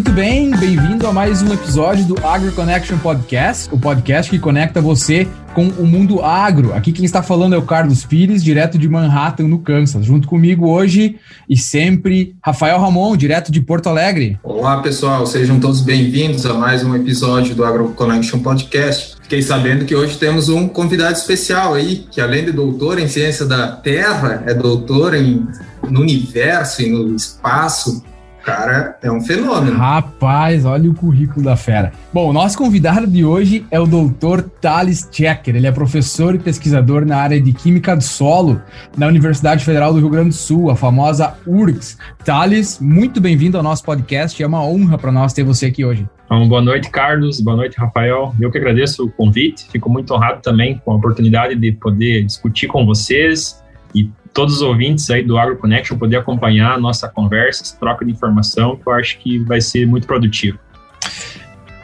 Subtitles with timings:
[0.00, 4.80] muito bem, bem-vindo a mais um episódio do Agro Connection Podcast, o podcast que conecta
[4.80, 6.72] você com o mundo agro.
[6.72, 10.06] Aqui quem está falando é o Carlos Pires, direto de Manhattan, no Kansas.
[10.06, 11.16] Junto comigo hoje
[11.46, 14.38] e sempre, Rafael Ramon, direto de Porto Alegre.
[14.42, 19.16] Olá, pessoal, sejam todos bem-vindos a mais um episódio do Agro Connection Podcast.
[19.20, 23.44] Fiquei sabendo que hoje temos um convidado especial aí, que além de doutor em ciência
[23.44, 25.46] da Terra, é doutor em,
[25.90, 28.02] no universo e no espaço
[28.42, 29.76] cara é um fenômeno.
[29.76, 31.92] Rapaz, olha o currículo da fera.
[32.12, 35.56] Bom, o nosso convidado de hoje é o doutor Thales Checker.
[35.56, 38.60] Ele é professor e pesquisador na área de Química do Solo
[38.96, 41.98] na Universidade Federal do Rio Grande do Sul, a famosa URGS.
[42.24, 44.42] Thales, muito bem-vindo ao nosso podcast.
[44.42, 46.06] É uma honra para nós ter você aqui hoje.
[46.24, 47.40] Então, boa noite, Carlos.
[47.40, 48.32] Boa noite, Rafael.
[48.40, 49.66] Eu que agradeço o convite.
[49.70, 53.60] Fico muito honrado também com a oportunidade de poder discutir com vocês
[53.94, 58.04] e todos os ouvintes aí do Agro Connection poder acompanhar a nossa conversa, essa troca
[58.04, 60.58] de informação, que eu acho que vai ser muito produtivo.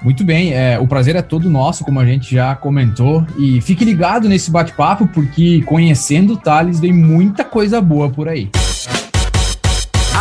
[0.02, 3.26] Muito bem, é, o prazer é todo nosso, como a gente já comentou.
[3.38, 8.50] E fique ligado nesse bate-papo, porque conhecendo o Thales, vem muita coisa boa por aí.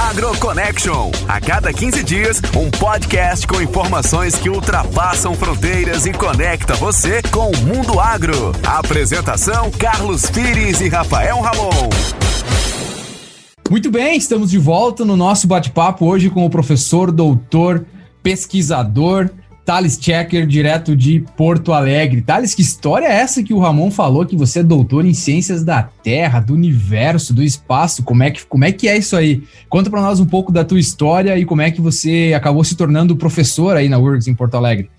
[0.06, 1.11] AgroConnection.
[1.28, 7.50] A cada 15 dias, um podcast com informações que ultrapassam fronteiras e conecta você com
[7.50, 8.52] o mundo agro.
[8.64, 11.89] apresentação: Carlos Pires e Rafael Ramon.
[13.67, 17.83] Muito bem, estamos de volta no nosso bate-papo hoje com o professor, doutor,
[18.22, 19.31] pesquisador,
[19.66, 22.21] Thales Checker, direto de Porto Alegre.
[22.21, 25.63] Thales, que história é essa que o Ramon falou que você é doutor em ciências
[25.63, 28.03] da Terra, do universo, do espaço?
[28.03, 29.43] Como é que, como é, que é isso aí?
[29.67, 32.77] Conta para nós um pouco da tua história e como é que você acabou se
[32.77, 34.89] tornando professor aí na URGS em Porto Alegre.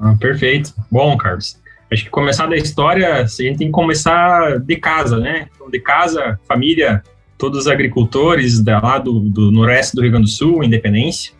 [0.00, 0.74] Ah, perfeito.
[0.90, 1.60] Bom, Carlos,
[1.92, 5.48] acho que começar da história, a gente tem que começar de casa, né?
[5.54, 7.02] Então, de casa, família,
[7.36, 11.32] todos os agricultores da, lá do, do noroeste do Rio Grande do Sul, Independência.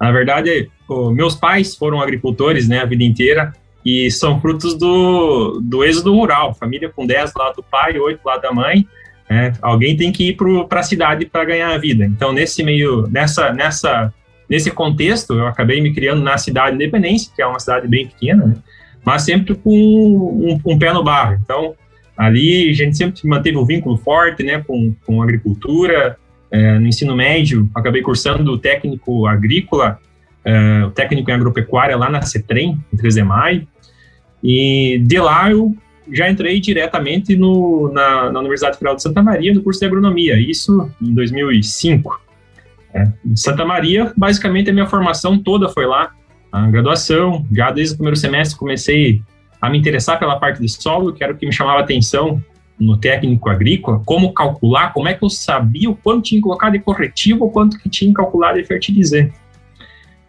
[0.00, 0.70] Na verdade,
[1.12, 3.52] meus pais foram agricultores, né, a vida inteira,
[3.84, 8.36] e são frutos do, do êxodo rural, família com 10 lá do pai, 8 lá
[8.36, 8.86] da mãe,
[9.28, 10.36] né, alguém tem que ir
[10.68, 12.04] para a cidade para ganhar a vida.
[12.04, 14.12] Então, nesse meio, nessa, nessa,
[14.48, 18.06] nesse contexto, eu acabei me criando na cidade de Independência, que é uma cidade bem
[18.06, 18.54] pequena, né,
[19.04, 21.38] mas sempre com um, um, pé no barro.
[21.42, 21.74] Então,
[22.16, 26.16] ali a gente sempre manteve um vínculo forte, né, com, com agricultura.
[26.54, 29.98] É, no ensino médio, acabei cursando técnico agrícola,
[30.46, 33.66] uh, técnico em agropecuária lá na CETREM, em 3 de maio,
[34.42, 35.74] e de lá eu
[36.10, 40.38] já entrei diretamente no, na, na, Universidade Federal de Santa Maria, no curso de agronomia,
[40.38, 42.20] isso em 2005.
[42.92, 46.10] É, Santa Maria, basicamente a minha formação toda foi lá,
[46.50, 49.22] a graduação, já desde o primeiro semestre comecei
[49.60, 52.42] a me interessar pela parte de solo, que era o que me chamava atenção
[52.78, 56.70] no técnico agrícola, como calcular, como é que eu sabia o quanto tinha que colocar
[56.70, 59.32] de corretivo ou quanto que tinha que calcular de fertilizante.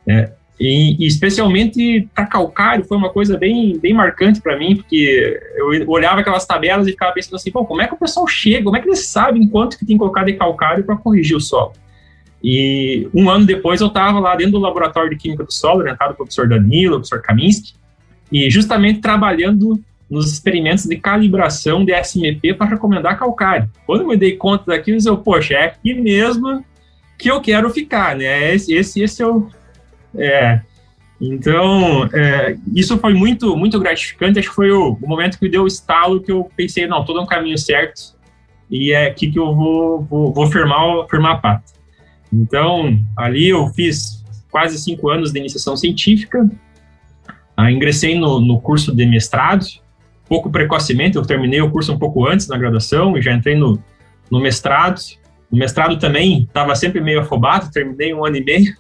[0.08, 5.40] É, e, e, especialmente para calcário foi uma coisa bem, bem marcante para mim, porque
[5.56, 8.64] eu olhava aquelas tabelas e ficava pensando assim, bom, como é que o pessoal chega,
[8.64, 11.42] como é que eles sabem quanto que tem que colocar de calcário para corrigir o
[11.42, 11.74] solo?
[12.44, 16.14] E um ano depois eu estava lá dentro do laboratório de química do solo, orientado
[16.14, 17.74] pelo professor Danilo, professor Kaminski,
[18.32, 23.70] e justamente trabalhando nos experimentos de calibração de SMP para recomendar calcário.
[23.86, 26.64] Quando eu me dei conta daquilo, eu, poxa, é aqui mesmo
[27.18, 28.54] que eu quero ficar, né?
[28.54, 29.48] Esse, esse, esse é o
[30.16, 30.62] é.
[31.22, 34.40] Então, é, isso foi muito, muito gratificante.
[34.40, 37.22] Acho que foi o, o, momento que deu o estalo que eu pensei, não, todo
[37.22, 38.14] no caminho certo
[38.70, 41.72] e é aqui que eu vou, vou, vou firmar, firmar a pata.
[42.32, 46.50] Então, ali eu fiz quase cinco anos de iniciação científica,
[47.56, 49.66] ah, ingressei no, no curso de mestrado,
[50.28, 53.80] pouco precocemente, eu terminei o curso um pouco antes na graduação e já entrei no,
[54.32, 55.00] no mestrado.
[55.52, 58.76] No mestrado também estava sempre meio afobado, terminei um ano e meio,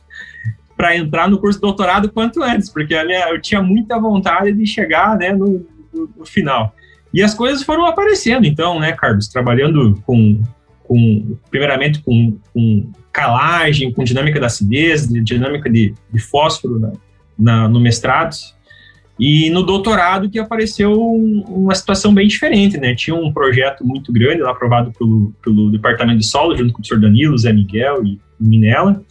[0.83, 5.17] para entrar no curso de doutorado quanto antes, porque eu tinha muita vontade de chegar
[5.17, 6.75] né, no, no, no, final.
[7.13, 10.43] E as coisas foram aparecendo, então, né, Carlos, trabalhando com,
[10.83, 16.91] com primeiramente com, com calagem, com dinâmica da acidez, dinâmica de, de fósforo na,
[17.39, 18.35] na, no mestrado,
[19.17, 22.93] e no doutorado que apareceu um, uma situação bem diferente, né?
[22.93, 26.81] Tinha um projeto muito grande lá aprovado pelo, pelo Departamento de Solo, junto com o
[26.81, 29.01] professor Danilo, Zé Miguel e Minella,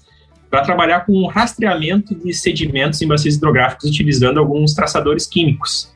[0.53, 5.91] para trabalhar com rastreamento de sedimentos em bacias hidrográficas utilizando alguns traçadores químicos.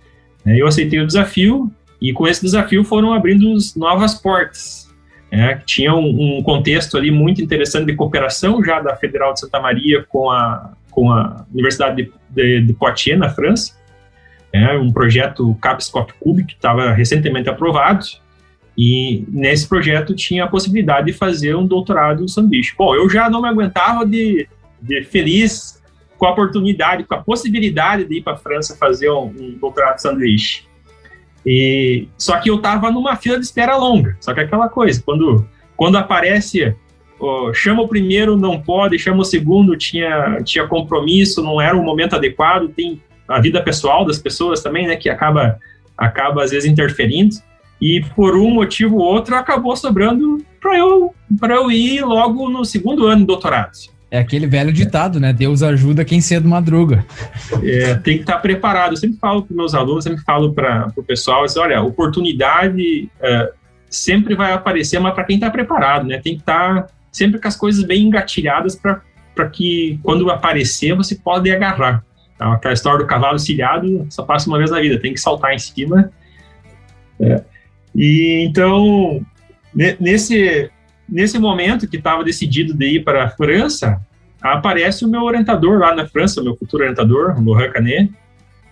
[0.47, 1.71] É, eu aceitei o desafio
[2.01, 4.91] e com esse desafio foram abrindo novas portas.
[5.31, 9.61] É, tinha um, um, contexto ali muito interessante de cooperação já da Federal de Santa
[9.61, 13.75] Maria com a, com a Universidade de, de, de Poitiers, na França,
[14.55, 18.07] é, um projeto CAPSCOP Cube que estava recentemente aprovado,
[18.77, 22.75] e nesse projeto tinha a possibilidade de fazer um doutorado em sanduíche.
[22.77, 24.47] Bom, eu já não me aguentava de,
[24.83, 25.83] de feliz
[26.19, 29.97] com a oportunidade, com a possibilidade de ir para a França fazer um, um doutorado
[29.97, 30.65] de sanduíche.
[31.45, 34.17] E, só que eu estava numa fila de espera longa.
[34.21, 35.47] Só que é aquela coisa, quando,
[35.77, 36.75] quando aparece,
[37.55, 42.17] chama o primeiro, não pode, chama o segundo, tinha, tinha compromisso, não era o momento
[42.17, 45.59] adequado, tem a vida pessoal das pessoas também, né, que acaba,
[45.97, 47.37] acaba às vezes interferindo.
[47.81, 53.07] E por um motivo ou outro acabou sobrando para eu, eu ir logo no segundo
[53.07, 53.73] ano de doutorado.
[54.11, 55.33] É aquele velho ditado, né?
[55.33, 57.05] Deus ajuda quem cedo madruga.
[57.63, 58.93] É, tem que estar preparado.
[58.93, 63.53] Eu sempre falo para meus alunos, sempre falo para o pessoal, assim, olha, oportunidade é,
[63.91, 66.19] sempre vai aparecer, mas para quem está preparado, né?
[66.19, 71.51] Tem que estar sempre com as coisas bem engatilhadas para que quando aparecer você pode
[71.51, 72.05] agarrar.
[72.35, 75.53] Então, aquela história do cavalo cilhado só passa uma vez na vida, tem que saltar
[75.53, 76.11] em cima.
[77.19, 77.43] É.
[77.97, 79.25] E então,
[79.75, 80.71] nesse,
[81.09, 83.99] nesse momento que estava decidido de ir para a França,
[84.43, 88.13] aparece o meu orientador lá na França, meu futuro orientador, Laurent Canet,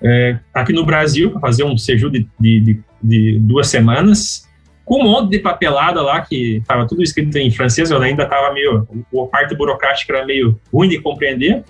[0.03, 4.47] é, aqui no Brasil, para fazer um seju de, de, de, duas semanas,
[4.85, 8.53] com um monte de papelada lá, que estava tudo escrito em francês, eu ainda estava
[8.53, 11.65] meio, a parte burocrática era meio ruim de compreender,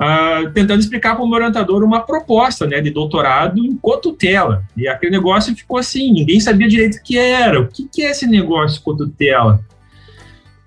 [0.00, 4.64] uh, tentando explicar para o meu orientador uma proposta né, de doutorado em cotutela.
[4.76, 8.10] E aquele negócio ficou assim, ninguém sabia direito o que era, o que, que é
[8.10, 9.60] esse negócio cotutela?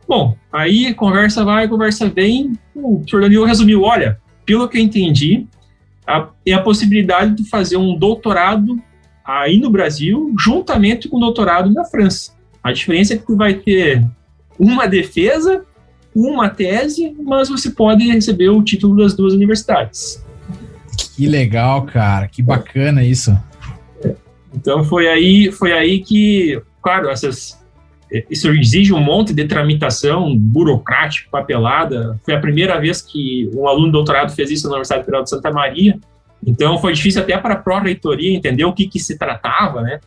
[0.08, 5.48] Bom, aí conversa vai, conversa vem, o senhor Danilo resumiu, olha, pelo que eu entendi,
[6.06, 8.82] a, é a possibilidade de fazer um doutorado
[9.24, 12.34] aí no Brasil, juntamente com o doutorado na França.
[12.62, 14.06] A diferença é que tu vai ter
[14.60, 15.64] uma defesa,
[16.16, 20.24] uma tese, mas você pode receber o título das duas universidades.
[21.16, 23.38] Que legal, cara, que bacana isso.
[24.54, 27.62] Então foi aí, foi aí que, claro, essas
[28.30, 32.20] isso exige um monte de tramitação burocrática, papelada.
[32.26, 35.30] Foi a primeira vez que um aluno de doutorado fez isso na Universidade Federal de
[35.30, 35.98] Santa Maria.
[36.46, 40.02] Então foi difícil até para a pró-reitoria entender o que, que se tratava, né?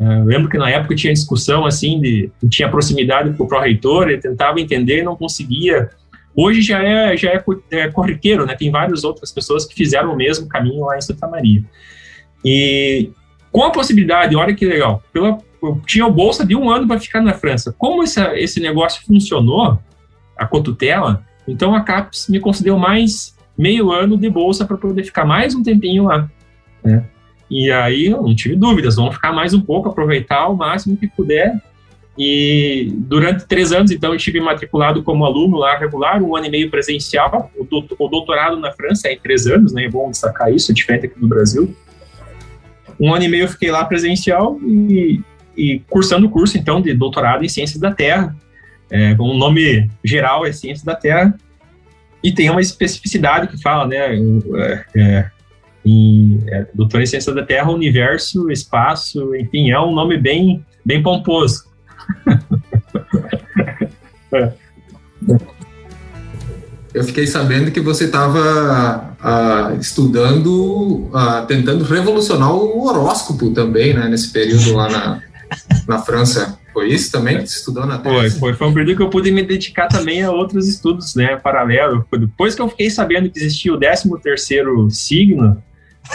[0.00, 4.20] Eu lembro que na época tinha discussão assim de tinha proximidade com o pró-reitor, ele
[4.20, 5.90] tentava entender e não conseguia.
[6.36, 8.54] Hoje já é já é, é corriqueiro, né?
[8.54, 11.64] Tem várias outras pessoas que fizeram o mesmo caminho lá em Santa Maria.
[12.44, 13.10] E
[13.50, 15.38] com a possibilidade, olha que legal, pela
[15.86, 17.74] tinha o bolsa de um ano para ficar na França.
[17.76, 19.78] Como esse, esse negócio funcionou,
[20.36, 25.24] a cotutela, então a CAPES me concedeu mais meio ano de bolsa para poder ficar
[25.24, 26.30] mais um tempinho lá.
[26.84, 27.04] Né?
[27.50, 31.06] E aí eu não tive dúvidas, vamos ficar mais um pouco, aproveitar o máximo que
[31.06, 31.60] puder.
[32.16, 36.50] E durante três anos, então, eu estive matriculado como aluno lá regular, um ano e
[36.50, 37.50] meio presencial.
[37.56, 39.84] O doutorado na França é em três anos, né?
[39.84, 41.74] É bom destacar isso, é diferente aqui do Brasil.
[43.00, 45.20] Um ano e meio eu fiquei lá presencial e
[45.58, 48.34] e cursando o curso, então, de doutorado em Ciências da Terra.
[48.88, 51.34] É, o nome geral é Ciências da Terra,
[52.22, 55.30] e tem uma especificidade que fala, né, é, é,
[55.88, 61.02] em é, doutor em Ciências da Terra, Universo, Espaço, enfim, é um nome bem, bem
[61.02, 61.64] pomposo.
[64.32, 64.52] é.
[66.94, 74.08] Eu fiquei sabendo que você estava uh, estudando, uh, tentando revolucionar o horóscopo também, né,
[74.08, 75.22] nesse período lá na,
[75.86, 76.58] na França.
[76.72, 78.38] Foi isso também que você estudou na tese?
[78.38, 81.36] Foi, foi, foi um período que eu pude me dedicar também a outros estudos, né,
[81.36, 82.06] paralelo.
[82.10, 85.62] Depois que eu fiquei sabendo que existia o 13 terceiro signo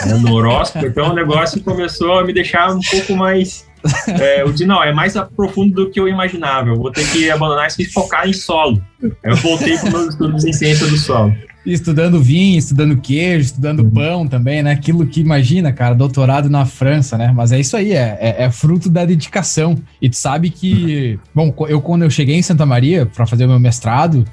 [0.06, 3.66] né, no horóscopo, então o negócio começou a me deixar um pouco mais...
[4.08, 6.70] É, eu disse, não, é mais profundo do que eu imaginava.
[6.70, 8.82] Eu vou ter que abandonar isso e focar em solo.
[9.22, 11.36] Eu voltei para os meus estudos em ciência do solo.
[11.66, 13.90] Estudando vinho, estudando queijo, estudando uhum.
[13.90, 14.72] pão também, né?
[14.72, 17.32] Aquilo que imagina, cara, doutorado na França, né?
[17.34, 19.76] Mas é isso aí, é, é, é fruto da dedicação.
[20.00, 23.48] E tu sabe que, bom, eu quando eu cheguei em Santa Maria para fazer o
[23.48, 24.26] meu mestrado,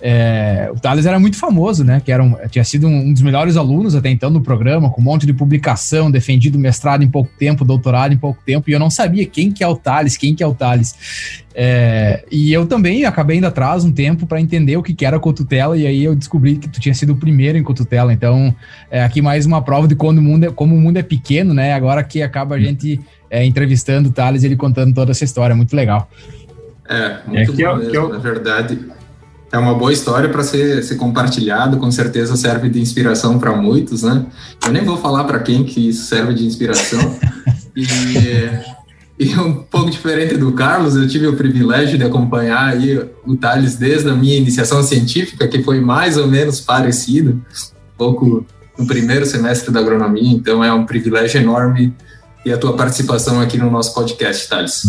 [0.00, 2.00] é, o Thales era muito famoso, né?
[2.04, 5.00] Que era um, tinha sido um, um, dos melhores alunos até então no programa, com
[5.00, 8.78] um monte de publicação, defendido mestrado em pouco tempo, doutorado em pouco tempo, e eu
[8.78, 11.46] não sabia quem que é o Thales, quem que é o Thales.
[11.60, 15.18] É, e eu também acabei indo atrás um tempo para entender o que, que era
[15.18, 18.12] cotutela, e aí eu descobri que tu tinha sido o primeiro em cotutela.
[18.12, 18.54] Então,
[18.88, 21.52] é aqui mais uma prova de quando o mundo é, como o mundo é pequeno,
[21.52, 21.74] né?
[21.74, 25.74] Agora que acaba a gente é, entrevistando o Thales, ele contando toda essa história, muito
[25.74, 26.08] legal.
[26.88, 28.08] É, muito é que bom eu, mesmo, eu...
[28.10, 28.78] na verdade
[29.50, 34.04] é uma boa história para ser, ser compartilhado, com certeza serve de inspiração para muitos,
[34.04, 34.26] né?
[34.64, 37.18] Eu nem vou falar para quem que isso serve de inspiração.
[37.74, 38.77] e,
[39.18, 43.74] e um pouco diferente do Carlos, eu tive o privilégio de acompanhar aí o Thales
[43.76, 48.46] desde a minha iniciação científica, que foi mais ou menos parecido, um pouco
[48.78, 51.92] no primeiro semestre da agronomia, então é um privilégio enorme
[52.46, 54.82] e a tua participação aqui no nosso podcast, Thales.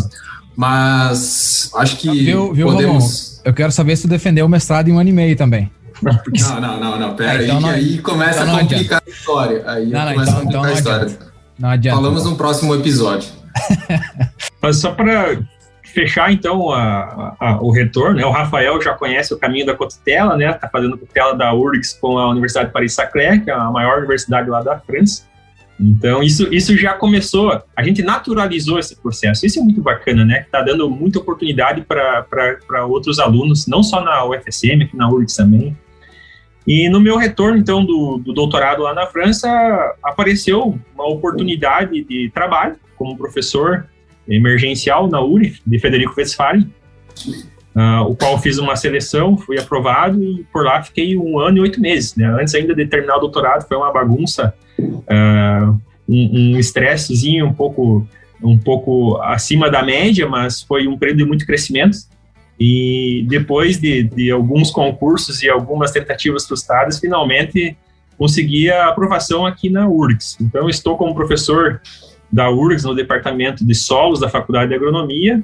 [0.56, 3.42] Mas acho que viu, viu, podemos...
[3.44, 5.72] Eu quero saber se tu defendeu o mestrado em um ano e meio também.
[6.04, 9.10] Não, não, não, não, pera é, então aí, não, aí começa então a complicar a
[9.10, 9.64] história.
[9.66, 11.06] Aí não, não, começa então, a complicar então a história.
[11.06, 11.32] Adianta.
[11.58, 11.98] Não adianta.
[11.98, 13.39] Falamos no próximo episódio.
[14.62, 15.40] Mas só para
[15.94, 18.26] fechar então a, a, o retorno, né?
[18.26, 20.52] O Rafael já conhece o caminho da cotutela, né?
[20.54, 24.50] Tá fazendo cotutela da URGS com a Universidade de Paris-Saclay, que é a maior universidade
[24.50, 25.28] lá da França.
[25.80, 29.46] Então, isso, isso já começou, a gente naturalizou esse processo.
[29.46, 30.42] Isso é muito bacana, né?
[30.42, 35.78] Está dando muita oportunidade para outros alunos, não só na UFSM, aqui na URGS também.
[36.68, 39.50] E no meu retorno, então, do, do doutorado lá na França,
[40.04, 43.88] apareceu uma oportunidade de trabalho como professor
[44.28, 46.72] emergencial na URI, de Federico Westphalen,
[47.76, 51.62] uh, o qual fiz uma seleção, fui aprovado e por lá fiquei um ano e
[51.62, 52.16] oito meses.
[52.16, 52.28] Né?
[52.28, 58.08] Antes ainda de terminar o doutorado, foi uma bagunça, uh, um estressezinho um, um pouco
[58.42, 61.98] um pouco acima da média, mas foi um período de muito crescimento.
[62.60, 67.78] E depois de, de alguns concursos e algumas tentativas frustradas, finalmente
[68.18, 70.38] consegui a aprovação aqui na URGS.
[70.42, 71.82] Então, estou como professor
[72.32, 75.42] da URGS, no departamento de solos da Faculdade de Agronomia,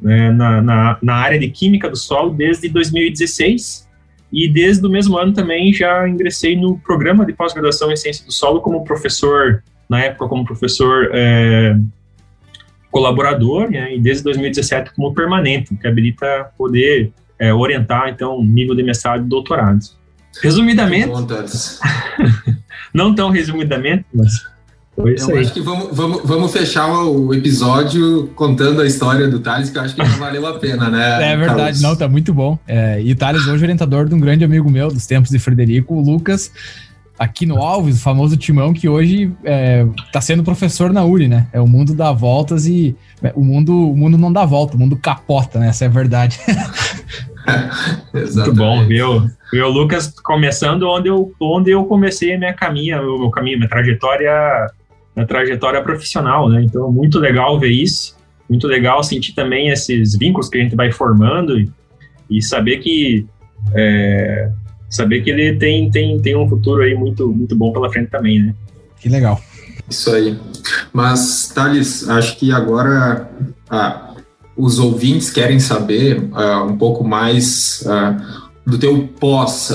[0.00, 3.86] né, na, na, na, área de Química do Solo, desde 2016.
[4.32, 8.32] E desde o mesmo ano também já ingressei no programa de pós-graduação em Ciência do
[8.32, 11.76] Solo como professor, na época como professor é,
[12.90, 18.82] colaborador, né, e desde 2017 como permanente, que habilita poder é, orientar, então, nível de
[18.82, 19.80] mestrado e doutorado.
[20.42, 21.08] Resumidamente,
[22.92, 24.44] não tão resumidamente, mas
[24.96, 25.44] foi isso eu aí.
[25.44, 29.82] acho que vamos, vamos, vamos fechar o episódio contando a história do Thales, que eu
[29.82, 31.32] acho que valeu a pena, né?
[31.32, 31.80] É verdade, Carlos?
[31.82, 32.58] não, tá muito bom.
[32.66, 35.38] É, e o Thales hoje é orientador de um grande amigo meu dos tempos de
[35.38, 36.50] Frederico, o Lucas,
[37.18, 41.46] aqui no Alves, o famoso Timão, que hoje é, tá sendo professor na URI, né?
[41.52, 44.80] É o mundo dá voltas e é, o mundo, o mundo não dá volta, o
[44.80, 45.68] mundo capota, né?
[45.68, 46.40] Essa é a verdade.
[48.12, 49.30] Muito bom, viu?
[49.52, 53.68] o Lucas começando onde eu, onde eu comecei a minha caminha, o meu caminho, minha
[53.68, 54.30] trajetória
[55.16, 56.62] na trajetória profissional, né?
[56.62, 58.14] Então, muito legal ver isso,
[58.48, 61.70] muito legal sentir também esses vínculos que a gente vai formando e,
[62.30, 63.26] e saber que
[63.74, 64.50] é,
[64.90, 68.42] saber que ele tem, tem, tem um futuro aí muito, muito bom pela frente também,
[68.42, 68.54] né?
[69.00, 69.40] Que legal.
[69.88, 70.38] Isso aí.
[70.92, 73.28] Mas, Thales, acho que agora
[73.70, 74.14] ah,
[74.56, 79.72] os ouvintes querem saber ah, um pouco mais ah, do teu pós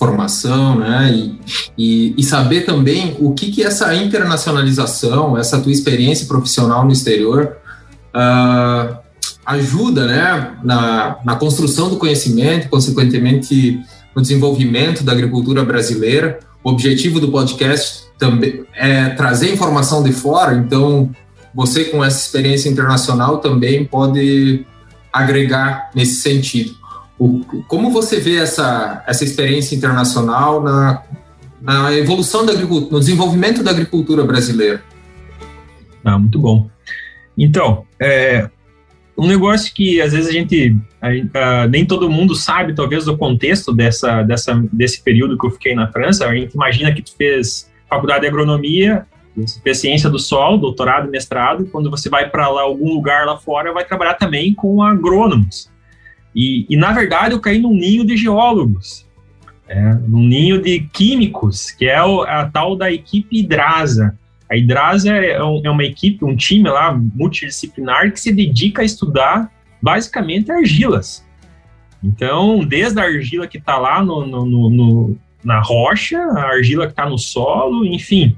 [0.00, 1.12] formação, né?
[1.12, 1.38] E,
[1.76, 7.58] e, e, saber também o que, que essa internacionalização, essa tua experiência profissional no exterior
[8.14, 8.96] uh,
[9.44, 10.56] ajuda, né?
[10.64, 13.78] Na, na construção do conhecimento, consequentemente
[14.16, 16.40] no desenvolvimento da agricultura brasileira.
[16.64, 21.10] O objetivo do podcast também é trazer informação de fora, então
[21.54, 24.64] você com essa experiência internacional também pode
[25.12, 26.79] agregar nesse sentido.
[27.20, 31.02] O, como você vê essa, essa experiência internacional na,
[31.60, 34.82] na evolução da agricultura, no desenvolvimento da agricultura brasileira?
[36.02, 36.70] Ah, muito bom.
[37.36, 38.48] Então, é,
[39.18, 41.08] um negócio que às vezes a gente, a,
[41.38, 45.74] a, nem todo mundo sabe, talvez, do contexto dessa, dessa, desse período que eu fiquei
[45.74, 46.26] na França.
[46.26, 49.06] A gente imagina que tu fez faculdade de agronomia,
[49.62, 51.66] fez ciência do solo, doutorado, mestrado.
[51.66, 55.70] Quando você vai para lá algum lugar lá fora, vai trabalhar também com agrônomos.
[56.34, 59.06] E, e, na verdade, eu caí num ninho de geólogos,
[59.68, 64.16] é, num ninho de químicos, que é o, a tal da equipe Hidrasa.
[64.50, 68.84] A Hidrasa é, um, é, uma equipe, um time lá multidisciplinar que se dedica a
[68.84, 71.24] estudar basicamente argilas.
[72.02, 76.92] Então, desde a argila que está lá no, no, no, na rocha, a argila que
[76.92, 78.36] está no solo, enfim.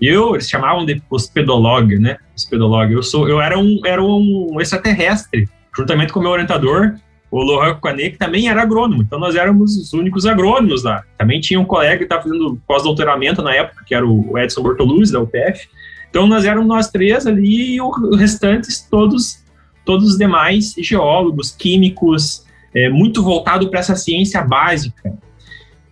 [0.00, 2.18] Eu, eles chamavam de hospedolog, né?
[2.36, 2.92] Hospedolog.
[2.92, 6.96] Eu, sou, eu era, um, era um extraterrestre, juntamente com o meu orientador,
[7.40, 9.02] o Lohan que também era agrônomo.
[9.02, 11.04] Então nós éramos os únicos agrônomos lá.
[11.18, 15.12] Também tinha um colega que estava fazendo pós-doutoramento na época, que era o Edson Bortoluzzi,
[15.12, 15.68] da UPF.
[16.08, 19.44] Então nós éramos nós três ali e os restantes todos,
[19.84, 25.12] todos os demais geólogos, químicos, é, muito voltado para essa ciência básica.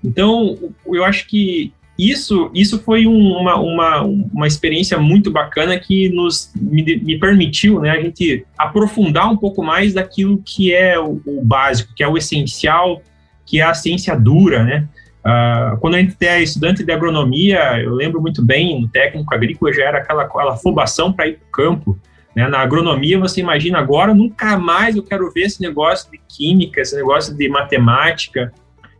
[0.02, 6.08] Então eu acho que isso, isso foi um, uma, uma, uma experiência muito bacana que
[6.08, 11.20] nos me, me, permitiu né, a gente aprofundar um pouco mais daquilo que é o,
[11.24, 13.00] o básico, que é o essencial,
[13.46, 14.88] que é a ciência dura, né?
[15.24, 19.72] Uh, quando a gente é estudante de agronomia, eu lembro muito bem, no técnico agrícola
[19.72, 21.98] já era aquela, aquela afobação para ir para o campo.
[22.36, 22.46] Né?
[22.46, 26.94] Na agronomia, você imagina agora, nunca mais eu quero ver esse negócio de química, esse
[26.94, 28.52] negócio de matemática,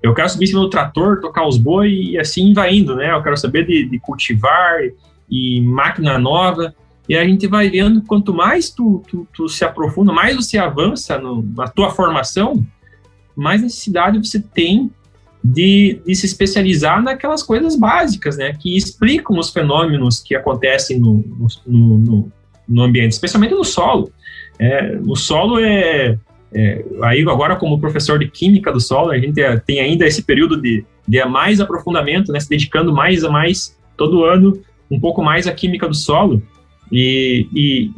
[0.05, 3.11] eu quero subir em cima do trator, tocar os boi e assim vai indo, né?
[3.11, 4.81] Eu quero saber de, de cultivar
[5.31, 6.75] e máquina nova.
[7.09, 11.19] E a gente vai vendo, quanto mais tu, tu, tu se aprofunda, mais você avança
[11.19, 12.63] no, na tua formação,
[13.35, 14.91] mais necessidade você tem
[15.43, 21.25] de, de, se especializar naquelas coisas básicas, né, que explicam os fenômenos que acontecem no,
[21.67, 22.33] no, no,
[22.69, 24.13] no ambiente, especialmente no solo.
[24.59, 26.19] É, o solo é,
[26.55, 29.35] é, aí agora como professor de química do solo, a gente
[29.67, 34.25] tem ainda esse período de, de mais aprofundamento, né, se dedicando mais a mais todo
[34.25, 36.43] ano um pouco mais à química do solo.
[36.93, 37.49] E,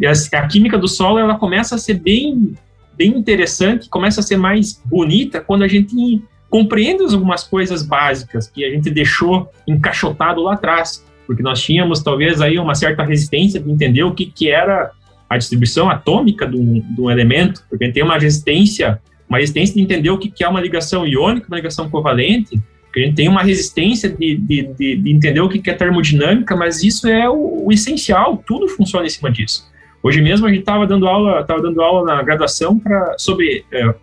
[0.00, 2.54] e a, a, química do solo ela começa a ser bem,
[2.96, 8.64] bem interessante, começa a ser mais bonita quando a gente compreende algumas coisas básicas que
[8.64, 13.70] a gente deixou encaixotado lá atrás, porque nós tínhamos talvez aí uma certa resistência de
[13.70, 14.92] entender o que, que era
[15.28, 20.10] a distribuição atômica de um, elemento, porque gente tem uma resistência, uma resistência de entender
[20.10, 22.60] o que, que é uma ligação iônica, uma ligação covalente,
[22.94, 26.82] a gente tem uma resistência de, de, de, de, entender o que é termodinâmica, mas
[26.82, 29.70] isso é o, o essencial, tudo funciona em cima disso.
[30.02, 33.94] Hoje mesmo a gente estava dando aula, estava dando aula na graduação para sobre é,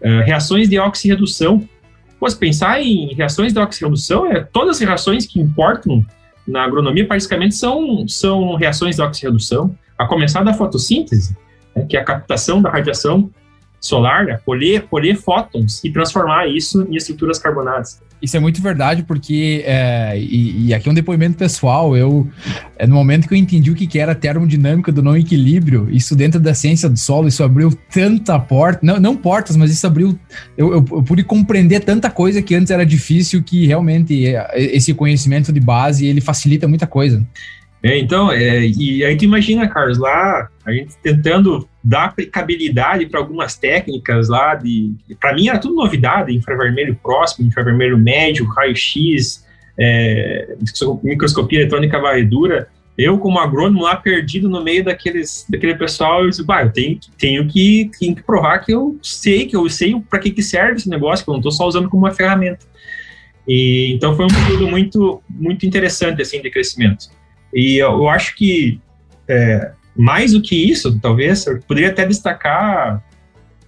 [0.00, 1.64] é, reações de oxirredução
[2.20, 6.04] Pois pensar em reações de oxirredução, é, todas as reações que importam
[6.46, 11.36] na agronomia basicamente são, são reações de oxirredução, a começar da fotossíntese,
[11.76, 13.30] né, que é a captação da radiação
[13.78, 18.00] solar, né, colher, colher fótons e transformar isso em estruturas carbonadas.
[18.22, 22.28] Isso é muito verdade, porque, é, e, e, aqui é um depoimento pessoal, eu,
[22.76, 26.14] é, no momento que eu entendi o que, era a termodinâmica do não equilíbrio, isso
[26.14, 30.18] dentro da ciência do solo, isso abriu tanta porta, não, não portas, mas isso abriu,
[30.56, 34.92] eu, eu, eu, pude compreender tanta coisa que antes era difícil, que realmente é, esse
[34.92, 37.26] conhecimento de base, ele facilita muita coisa.
[37.82, 43.18] É, então, é, e aí tu imagina, Carlos, lá a gente tentando dar aplicabilidade para
[43.18, 49.46] algumas técnicas lá de, para mim era tudo novidade, infravermelho próximo, infravermelho médio, raio-x,
[49.78, 50.56] é,
[51.02, 52.68] microscopia eletrônica varredura.
[52.98, 57.00] Eu, como agrônomo lá perdido no meio daqueles, daquele pessoal, eu disse, bah, eu tenho,
[57.16, 60.74] tenho, que, tenho que provar que eu sei, que eu sei para que, que serve
[60.74, 62.66] esse negócio, que eu não estou só usando como uma ferramenta.
[63.48, 67.08] E, então foi um período muito, muito interessante assim de crescimento.
[67.52, 68.80] E eu, acho que,
[69.28, 73.02] é, mais do que isso, talvez, eu poderia até destacar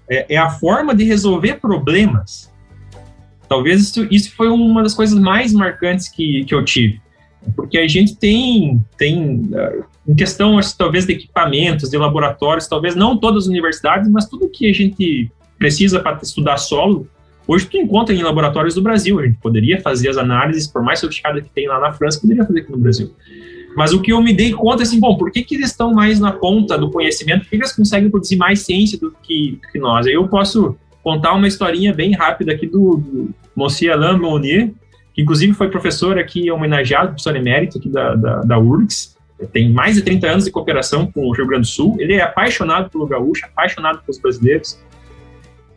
[0.08, 2.52] é, é a forma de resolver problemas.
[3.48, 7.00] Talvez isso, isso foi uma das coisas mais marcantes que, que eu tive.
[7.56, 13.16] Porque a gente tem, tem uh, em questão, talvez, de equipamentos, de laboratórios, talvez não
[13.16, 17.06] todas as universidades, mas tudo que a gente precisa para estudar solo,
[17.46, 19.18] hoje tu encontra em laboratórios do Brasil.
[19.18, 22.44] A gente poderia fazer as análises, por mais sofisticada que tem lá na França, poderia
[22.44, 23.14] fazer aqui no Brasil.
[23.76, 25.92] Mas o que eu me dei conta é assim, bom, por que, que eles estão
[25.92, 27.42] mais na ponta do conhecimento?
[27.42, 30.06] Por que eles conseguem produzir mais ciência do que, do que nós?
[30.06, 34.72] Aí eu posso contar uma historinha bem rápida aqui do, do Monsieur Alain Monnier,
[35.14, 39.16] que inclusive foi professor aqui, homenageado, professor emérito aqui da, da, da URGS,
[39.52, 42.22] tem mais de 30 anos de cooperação com o Rio Grande do Sul, ele é
[42.22, 44.78] apaixonado pelo gaúcho, apaixonado pelos brasileiros,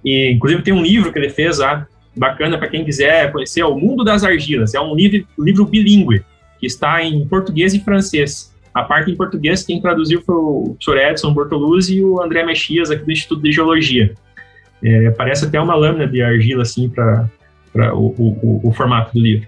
[0.03, 3.65] e inclusive tem um livro que ele fez lá, bacana para quem quiser conhecer, é
[3.65, 6.23] O Mundo das Argilas, é um livro, livro bilíngue,
[6.59, 8.53] que está em português e francês.
[8.73, 10.97] A parte em português, quem traduziu foi o Sr.
[10.97, 14.13] Edson Bortoluzzi e o André Mexias, aqui do Instituto de Geologia.
[14.83, 17.29] É, parece até uma lâmina de argila, assim, para
[17.93, 19.47] o, o, o, formato do livro.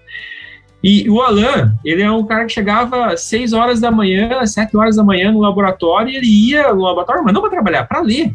[0.81, 4.53] E o Alain, ele é um cara que chegava às 6 horas da manhã, às
[4.53, 7.83] 7 horas da manhã no laboratório, e ele ia no laboratório, mas não para trabalhar,
[7.83, 8.31] para ler.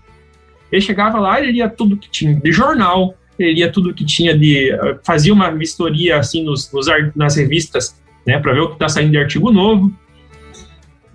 [0.71, 4.37] Ele chegava lá, ele lia tudo que tinha de jornal, ele lia tudo que tinha
[4.37, 4.71] de.
[5.03, 9.11] fazia uma vistoria, assim, nos, nos nas revistas né, para ver o que está saindo
[9.11, 9.93] de artigo novo.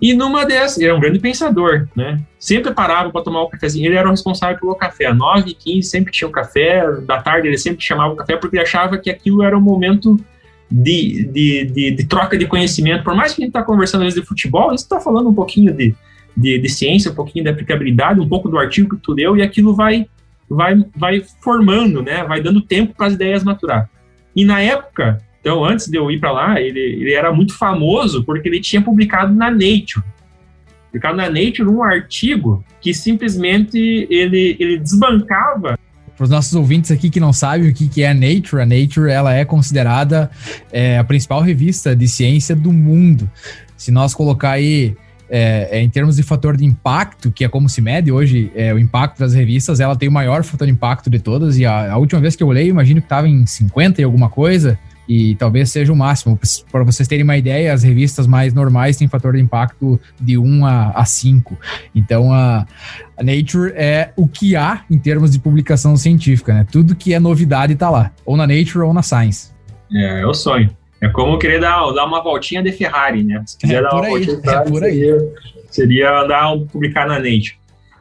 [0.00, 2.20] E numa dessas, ele era um grande pensador, né?
[2.38, 3.86] Sempre parava para tomar o cafezinho.
[3.86, 5.06] Ele era o responsável pelo café.
[5.06, 6.88] Às 9 15 sempre tinha o café.
[7.00, 10.16] Da tarde ele sempre chamava o café porque ele achava que aquilo era um momento
[10.70, 13.02] de, de, de, de troca de conhecimento.
[13.02, 15.34] Por mais que a gente está conversando às vezes de futebol, gente está falando um
[15.34, 15.94] pouquinho de,
[16.36, 19.42] de, de, ciência, um pouquinho de aplicabilidade, um pouco do artigo que tu leu e
[19.42, 20.06] aquilo vai,
[20.48, 22.22] vai, vai formando, né?
[22.22, 23.90] Vai dando tempo para as ideias maturar.
[24.36, 28.22] E na época, então, antes de eu ir para lá, ele, ele era muito famoso
[28.22, 30.04] porque ele tinha publicado na Nature.
[30.88, 33.78] Publicado na Nature um artigo que simplesmente
[34.10, 35.78] ele, ele desbancava
[36.14, 38.66] para os nossos ouvintes aqui que não sabem o que, que é a Nature, a
[38.66, 40.30] Nature ela é considerada
[40.70, 43.30] é, a principal revista de ciência do mundo.
[43.76, 44.96] Se nós colocar aí
[45.30, 48.74] é, é, em termos de fator de impacto, que é como se mede hoje é,
[48.74, 51.56] o impacto das revistas, ela tem o maior fator de impacto de todas.
[51.56, 54.28] E a, a última vez que eu olhei, imagino que estava em 50 e alguma
[54.28, 56.38] coisa e talvez seja o máximo.
[56.70, 60.66] Para vocês terem uma ideia, as revistas mais normais têm fator de impacto de 1
[60.66, 61.56] a, a 5.
[61.94, 62.66] Então, a,
[63.16, 66.66] a Nature é o que há em termos de publicação científica, né?
[66.70, 69.52] Tudo que é novidade está lá, ou na Nature ou na Science.
[69.90, 70.70] É, é o sonho.
[71.00, 73.42] É como querer dar, dar uma voltinha de Ferrari, né?
[73.46, 74.92] Se quiser é dar uma aí, voltinha de Ferrari, é por aí.
[74.92, 75.18] Seria,
[75.70, 77.56] seria andar, publicar na Nature.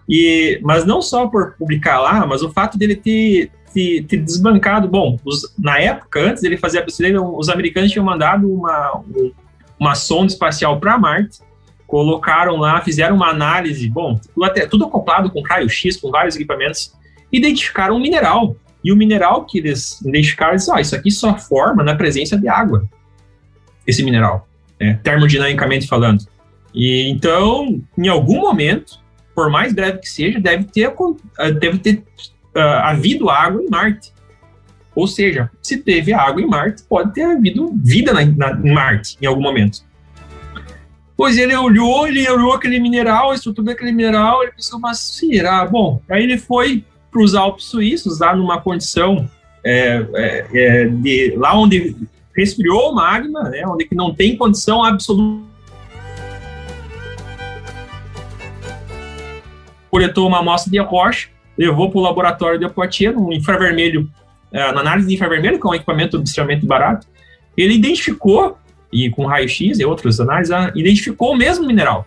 [0.09, 4.87] E, mas não só por publicar lá, mas o fato dele ter ter, ter desbancado.
[4.87, 9.01] Bom, os, na época, antes dele fazer a pesquisa, os americanos tinham mandado uma,
[9.79, 11.39] uma sonda espacial para Marte,
[11.85, 16.93] colocaram lá, fizeram uma análise, bom, tudo, até, tudo acoplado com raio-x, com vários equipamentos,
[17.31, 18.55] identificaram um mineral.
[18.83, 22.37] E o mineral que eles identificaram, eles disseram, ah, isso aqui só forma na presença
[22.37, 22.87] de água,
[23.85, 24.47] esse mineral,
[24.79, 26.25] né, termodinamicamente falando.
[26.73, 28.99] E então, em algum momento,
[29.33, 30.93] por mais breve que seja, deve ter,
[31.59, 32.03] deve ter
[32.55, 34.13] uh, havido água em Marte.
[34.95, 39.17] Ou seja, se teve água em Marte, pode ter havido vida na, na, em Marte
[39.21, 39.85] em algum momento.
[41.15, 45.65] Pois ele olhou, ele olhou aquele mineral, a estrutura daquele mineral, ele pensou, mas será?
[45.65, 49.27] Bom, aí ele foi para os Alpes Suíços, lá numa condição
[49.63, 51.95] é, é, é, de lá onde
[52.35, 55.47] resfriou o magma, né, onde que não tem condição absoluta
[59.89, 64.09] coletou uma amostra de rocha, levou para o laboratório de Poitiers, no infravermelho,
[64.51, 67.07] é, na análise de infravermelho, que é um equipamento extremamente barato,
[67.55, 68.57] ele identificou,
[68.91, 72.05] e com raio-x e outras análises, ah, identificou o mesmo mineral.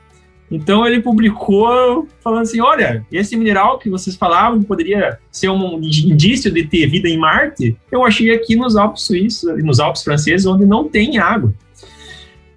[0.51, 6.51] Então ele publicou falando assim: olha, esse mineral que vocês falavam poderia ser um indício
[6.51, 10.67] de ter vida em Marte, eu achei aqui nos Alpes suíços, nos Alpes franceses, onde
[10.67, 11.55] não tem água.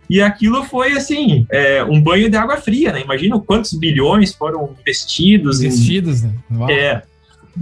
[0.10, 3.02] E aquilo foi, assim, é, um banho de água fria, né?
[3.02, 5.62] Imagina quantos bilhões foram investidos.
[5.62, 6.34] Investidos, em, né?
[6.52, 6.70] Uau.
[6.70, 7.04] É,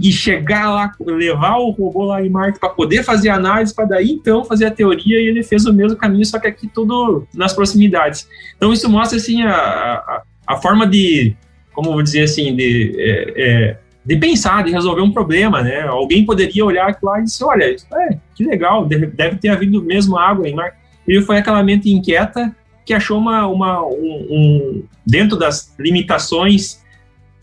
[0.00, 4.10] e chegar lá, levar o robô lá em Marte para poder fazer análise, para daí
[4.10, 7.52] então fazer a teoria, e ele fez o mesmo caminho, só que aqui tudo nas
[7.52, 8.26] proximidades.
[8.56, 11.36] Então isso mostra, assim, a, a, a forma de,
[11.74, 15.82] como vou dizer assim, de, é, é, de pensar, de resolver um problema, né?
[15.82, 20.48] Alguém poderia olhar lá e dizer, olha, é, que legal, deve ter havido mesmo água
[20.48, 25.74] em Marte ele foi aquela mente inquieta que achou uma, uma um, um, dentro das
[25.78, 26.82] limitações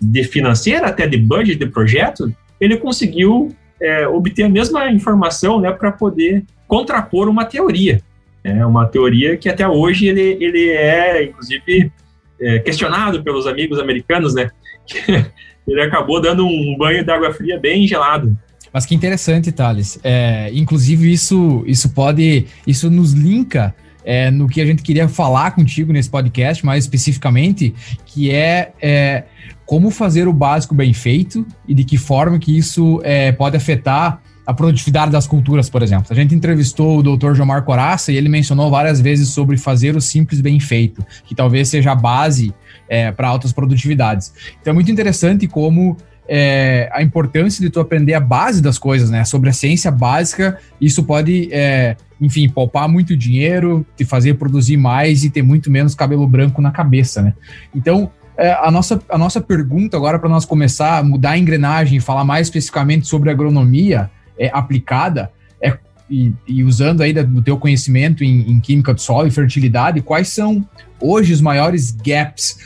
[0.02, 5.72] de financeira, até de budget de projeto, ele conseguiu é, obter a mesma informação né,
[5.72, 8.02] para poder contrapor uma teoria.
[8.44, 11.92] É uma teoria que até hoje ele, ele é, inclusive,
[12.40, 14.50] é, questionado pelos amigos americanos, né?
[15.68, 18.38] ele acabou dando um banho de água fria bem gelado.
[18.74, 20.00] Mas que interessante, Thales.
[20.04, 22.46] É, inclusive, isso, isso pode.
[22.66, 23.74] Isso nos linka
[24.06, 27.74] é, no que a gente queria falar contigo nesse podcast, mais especificamente,
[28.06, 29.24] que é, é
[29.66, 34.22] como fazer o básico bem feito e de que forma que isso é, pode afetar
[34.50, 36.08] a produtividade das culturas, por exemplo.
[36.10, 37.36] A gente entrevistou o Dr.
[37.36, 41.68] Jomar Coraça e ele mencionou várias vezes sobre fazer o simples bem feito, que talvez
[41.68, 42.52] seja a base
[42.88, 44.34] é, para altas produtividades.
[44.60, 45.96] Então é muito interessante como
[46.32, 49.26] é, a importância de tu aprender a base das coisas, né?
[49.26, 55.24] Sobre a ciência básica, isso pode, é, enfim, poupar muito dinheiro, te fazer produzir mais
[55.24, 57.34] e ter muito menos cabelo branco na cabeça, né?
[57.76, 61.98] Então, é, a, nossa, a nossa pergunta agora para nós começar a mudar a engrenagem
[61.98, 65.76] e falar mais especificamente sobre agronomia é, aplicada, é,
[66.08, 70.30] e, e, usando aí do teu conhecimento em, em, química do solo e fertilidade, quais
[70.30, 70.68] são
[71.00, 72.58] hoje os maiores gaps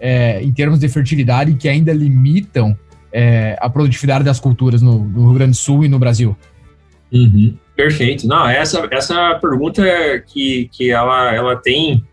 [0.00, 2.76] é, em termos de fertilidade que ainda limitam
[3.12, 6.36] é, a produtividade das culturas no, no, Rio Grande do Sul e no Brasil?
[7.12, 8.26] Uhum, perfeito.
[8.26, 9.82] Não, essa, essa pergunta
[10.26, 12.04] que, que ela, ela tem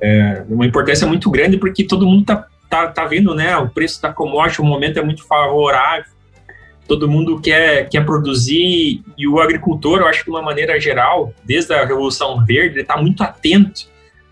[0.00, 3.56] é, uma importância muito grande porque todo mundo está tá, tá vendo, né?
[3.58, 6.10] O preço da commodity, o momento é muito favorável,
[6.88, 11.32] todo mundo quer, quer produzir e o agricultor, eu acho que de uma maneira geral,
[11.44, 13.88] desde a Revolução Verde, ele está muito atento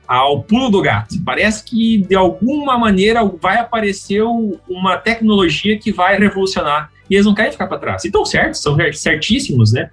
[0.07, 1.15] ao pulo do gato.
[1.25, 4.23] Parece que de alguma maneira vai aparecer
[4.69, 8.05] uma tecnologia que vai revolucionar e eles não querem ficar para trás.
[8.05, 9.91] E estão certos, são certíssimos, né?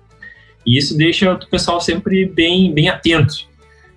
[0.66, 3.50] E isso deixa o pessoal sempre bem, bem atento.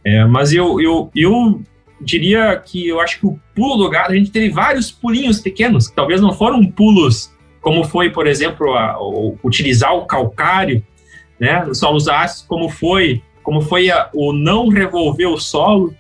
[0.05, 1.63] É, mas eu, eu, eu
[2.01, 5.89] diria que eu acho que o pulo do gato, a gente teve vários pulinhos pequenos,
[5.89, 8.99] que talvez não foram pulos como foi, por exemplo, a, a,
[9.43, 10.85] utilizar o calcário
[11.41, 15.95] né, nos solos ácidos, como foi, como foi a, o não revolver o solo,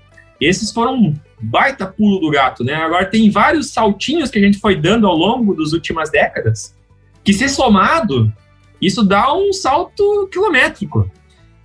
[0.44, 2.74] esses foram um baita pulo do gato, né?
[2.74, 6.74] Agora tem vários saltinhos que a gente foi dando ao longo das últimas décadas,
[7.22, 8.33] que se somado,
[8.80, 11.11] isso dá um salto quilométrico.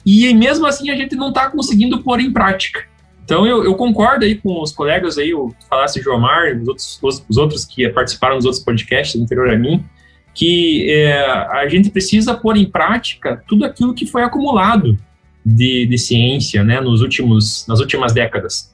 [0.05, 2.83] E mesmo assim a gente não está conseguindo pôr em prática.
[3.23, 7.25] Então eu, eu, concordo aí com os colegas aí, o falasse Jomar, os outros, os,
[7.29, 9.85] os, outros que participaram dos outros podcasts anterior a mim,
[10.33, 14.97] que é, a gente precisa pôr em prática tudo aquilo que foi acumulado
[15.45, 18.73] de, de ciência né, nos últimos, nas últimas décadas.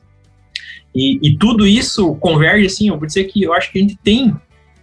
[0.93, 3.97] E, e, tudo isso converge, assim, eu vou dizer que eu acho que a gente
[3.97, 4.33] tem,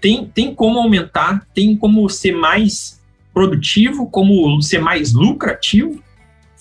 [0.01, 3.01] tem, tem como aumentar, tem como ser mais
[3.33, 6.03] produtivo, como ser mais lucrativo,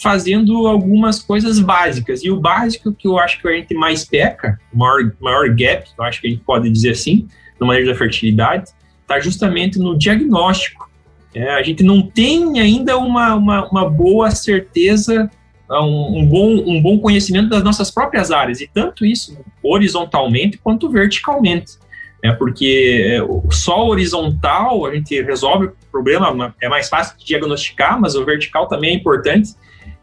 [0.01, 2.23] fazendo algumas coisas básicas.
[2.23, 5.85] E o básico que eu acho que a gente mais peca, o maior, maior gap,
[5.97, 7.27] eu acho que a gente pode dizer assim,
[7.59, 10.89] no manejo da fertilidade, está justamente no diagnóstico
[11.33, 15.29] É, a gente não tem ainda uma, uma, uma boa certeza,
[15.69, 20.89] um, um, bom, um bom conhecimento das nossas próprias áreas, e tanto isso horizontalmente quanto
[20.89, 21.79] verticalmente.
[22.23, 23.17] É porque
[23.49, 28.67] só horizontal a gente resolve o problema, é mais fácil de diagnosticar, mas o vertical
[28.67, 29.51] também é importante,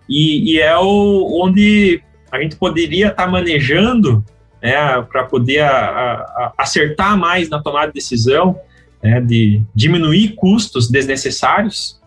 [0.09, 4.25] e, e é o, onde a gente poderia estar tá manejando
[4.63, 8.59] né, para poder a, a, acertar mais na tomada de decisão,
[9.03, 12.01] né, de diminuir custos desnecessários,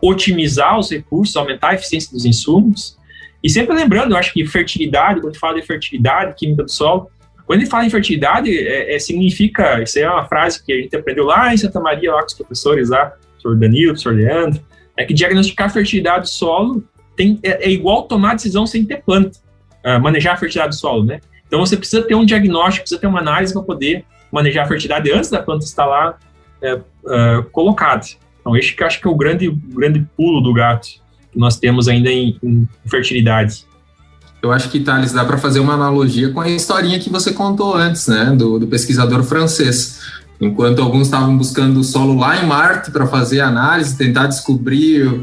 [0.00, 2.96] otimizar os recursos, aumentar a eficiência dos insumos.
[3.42, 7.10] E sempre lembrando, eu acho que fertilidade, quando fala de fertilidade, química do solo,
[7.46, 10.94] quando gente fala em fertilidade, é, é, significa, isso é uma frase que a gente
[10.96, 14.14] aprendeu lá em Santa Maria, lá com os professores lá, o professor Danilo, o professor
[14.14, 14.62] Leandro,
[14.96, 16.84] é que diagnosticar fertilidade do solo
[17.16, 19.38] tem, é, é igual tomar decisão sem ter planta,
[19.84, 21.20] uh, manejar a fertilidade do solo, né?
[21.46, 25.12] Então você precisa ter um diagnóstico, precisa ter uma análise para poder manejar a fertilidade
[25.12, 26.18] antes da planta estar lá
[26.62, 27.44] é, é.
[28.40, 30.88] Então esse que acho que é o grande, grande pulo do gato
[31.30, 33.64] que nós temos ainda em, em fertilidade.
[34.42, 37.76] Eu acho que, Thales, dá para fazer uma analogia com a historinha que você contou
[37.76, 40.00] antes, né, do, do pesquisador francês.
[40.40, 45.20] Enquanto alguns estavam buscando o solo lá em Marte para fazer análise, tentar descobrir,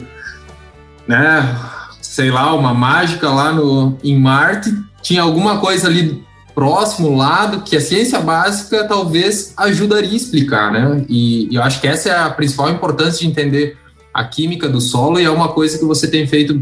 [1.06, 1.56] né,
[2.02, 6.24] sei lá, uma mágica lá no, em Marte, tinha alguma coisa ali
[6.60, 11.06] próximo, lado, que a ciência básica talvez ajudaria a explicar, né?
[11.08, 13.78] E, e eu acho que essa é a principal importância de entender
[14.14, 16.62] a química do solo e é uma coisa que você tem feito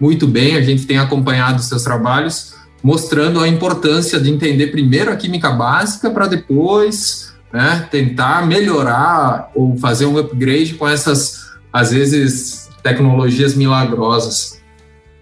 [0.00, 5.12] muito bem, a gente tem acompanhado os seus trabalhos, mostrando a importância de entender primeiro
[5.12, 11.92] a química básica para depois né, tentar melhorar ou fazer um upgrade com essas, às
[11.92, 14.57] vezes, tecnologias milagrosas.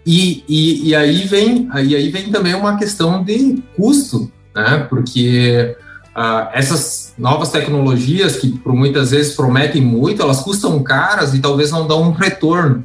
[0.07, 4.87] E, e, e, aí vem, e aí vem também uma questão de custo, né?
[4.89, 5.77] Porque
[6.17, 11.73] uh, essas novas tecnologias que por muitas vezes prometem muito, elas custam caras e talvez
[11.73, 12.85] não dão um retorno.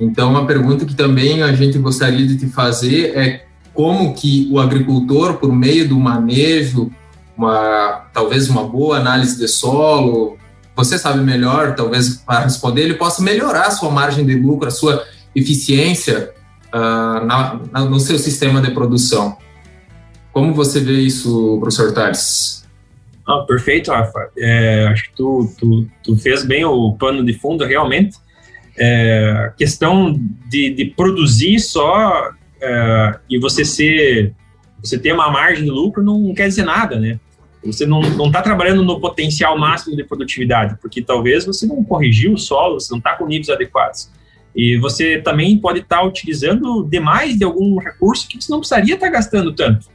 [0.00, 4.58] Então, uma pergunta que também a gente gostaria de te fazer é como que o
[4.58, 6.90] agricultor, por meio do manejo,
[7.36, 10.38] uma, talvez uma boa análise de solo,
[10.74, 14.70] você sabe melhor, talvez para responder, ele possa melhorar a sua margem de lucro, a
[14.70, 16.33] sua eficiência
[16.74, 19.38] uh, na, na, no seu sistema de produção.
[20.32, 22.66] Como você vê isso, professor Tales?
[23.26, 24.30] Ah, perfeito, Rafa.
[24.36, 28.16] É, acho que tu, tu, tu, fez bem o pano de fundo, realmente.
[28.76, 30.12] É, a questão
[30.48, 34.34] de, de produzir só é, e você ser
[34.82, 37.18] você ter uma margem de lucro não quer dizer nada, né?
[37.64, 42.38] Você não está trabalhando no potencial máximo de produtividade, porque talvez você não corrigiu o
[42.38, 44.10] solo, você não está com níveis adequados.
[44.54, 48.94] E você também pode estar tá utilizando demais de algum recurso que você não precisaria
[48.94, 49.88] estar tá gastando tanto.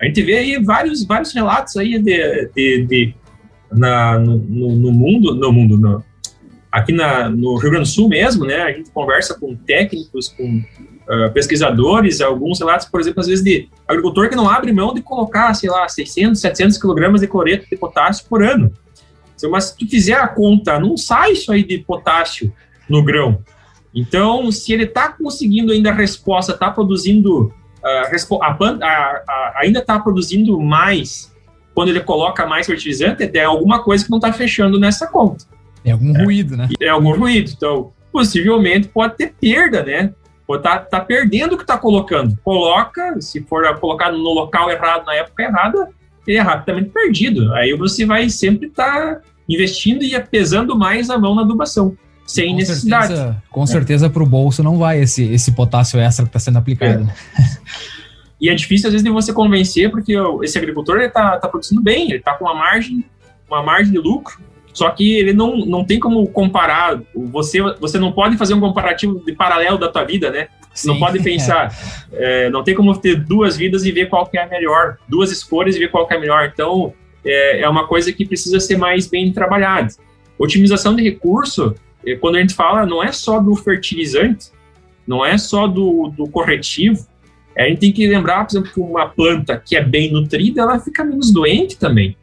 [0.00, 3.14] A gente vê aí vários, vários relatos aí de, de, de
[3.72, 6.04] na, no, no, mundo, no mundo, no,
[6.70, 8.62] aqui na, no Rio Grande do Sul mesmo, né?
[8.62, 10.62] A gente conversa com técnicos, com
[11.08, 15.00] uh, pesquisadores, alguns relatos, por exemplo, às vezes de agricultor que não abre mão de
[15.00, 18.72] colocar, sei lá, 600, 700 quilogramas de cloreto de potássio por ano.
[19.50, 22.52] Mas se tu fizer a conta, não sai isso aí de potássio
[22.88, 23.42] no grão.
[23.96, 29.78] Então, se ele está conseguindo ainda a resposta, está produzindo, uh, a, a, a, ainda
[29.78, 31.34] está produzindo mais
[31.74, 35.46] quando ele coloca mais fertilizante, é alguma coisa que não está fechando nessa conta.
[35.82, 36.68] É algum é, ruído, né?
[36.80, 37.50] É algum ruído.
[37.56, 40.12] Então, possivelmente pode ter perda, né?
[40.46, 42.36] Pode tá, tá perdendo o que está colocando.
[42.44, 45.88] Coloca, se for colocado no local errado, na época errada,
[46.26, 47.52] ele é rapidamente perdido.
[47.54, 52.50] Aí você vai sempre estar tá investindo e pesando mais a mão na adubação sem
[52.50, 53.08] com necessidade.
[53.08, 53.66] Certeza, com é.
[53.66, 57.08] certeza para o bolso não vai esse, esse potássio extra que está sendo aplicado.
[57.38, 57.96] É.
[58.38, 62.08] E é difícil às vezes de você convencer, porque esse agricultor está tá produzindo bem,
[62.08, 63.02] ele está com uma margem,
[63.48, 64.38] uma margem de lucro,
[64.74, 69.22] só que ele não, não tem como comparar, você, você não pode fazer um comparativo
[69.24, 70.48] de paralelo da tua vida, né?
[70.74, 71.74] Sim, não pode pensar,
[72.12, 72.46] é.
[72.46, 75.32] É, não tem como ter duas vidas e ver qual que é a melhor, duas
[75.32, 76.50] escolhas e ver qual que é a melhor.
[76.52, 76.92] Então,
[77.24, 79.88] é, é uma coisa que precisa ser mais bem trabalhada.
[80.38, 81.74] Otimização de recurso
[82.14, 84.50] quando a gente fala, não é só do fertilizante,
[85.06, 87.06] não é só do, do corretivo,
[87.56, 90.78] a gente tem que lembrar, por exemplo, que uma planta que é bem nutrida, ela
[90.78, 92.16] fica menos doente também.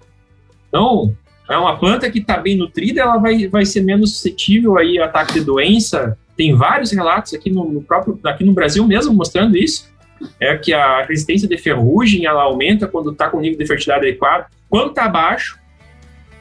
[0.68, 1.16] Então,
[1.50, 5.06] é uma planta que está bem nutrida, ela vai, vai ser menos suscetível aí a
[5.06, 6.18] ataque de doença.
[6.38, 9.92] Tem vários relatos aqui no, no, próprio, aqui no Brasil mesmo mostrando isso.
[10.40, 14.48] É que a resistência de ferrugem ela aumenta quando está com nível de fertilidade adequado.
[14.70, 15.60] Quando está baixo,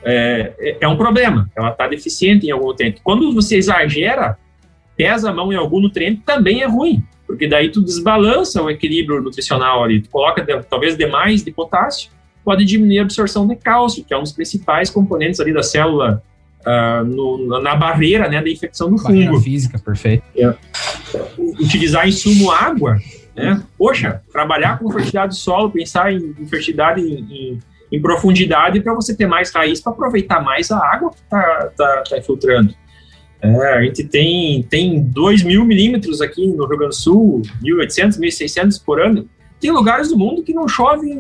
[0.05, 3.01] é, é, é um problema, ela está deficiente em algum nutriente.
[3.03, 4.37] Quando você exagera,
[4.97, 9.23] pesa a mão em algum nutriente, também é ruim, porque daí tu desbalança o equilíbrio
[9.23, 12.11] nutricional ali, tu coloca talvez demais de potássio,
[12.45, 16.23] pode diminuir a absorção de cálcio, que é um dos principais componentes ali da célula
[16.67, 19.43] uh, no, na barreira né, da infecção do barreira fungo.
[19.43, 20.25] física, perfeito.
[20.37, 20.55] É.
[21.39, 22.99] Utilizar insumo água,
[23.35, 23.63] né?
[23.79, 27.59] Poxa, trabalhar com fertilidade do solo, pensar em, em fertilidade em, em,
[27.93, 32.05] em profundidade para você ter mais raiz para aproveitar mais a água que está tá,
[32.09, 32.75] tá infiltrando.
[33.43, 38.19] É, a gente tem, tem 2 mil milímetros aqui no Rio Grande do Sul, 1.800,
[38.19, 39.29] 1.600 por ano.
[39.61, 41.13] Tem lugares do mundo que não chove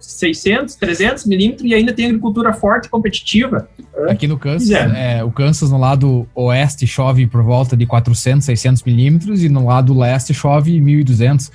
[0.00, 3.68] 600, 300 milímetros e ainda tem agricultura forte e competitiva.
[4.08, 5.18] Aqui no Kansas, é.
[5.18, 9.66] É, o Kansas no lado oeste chove por volta de 400, 600 milímetros e no
[9.66, 11.50] lado leste chove 1.200.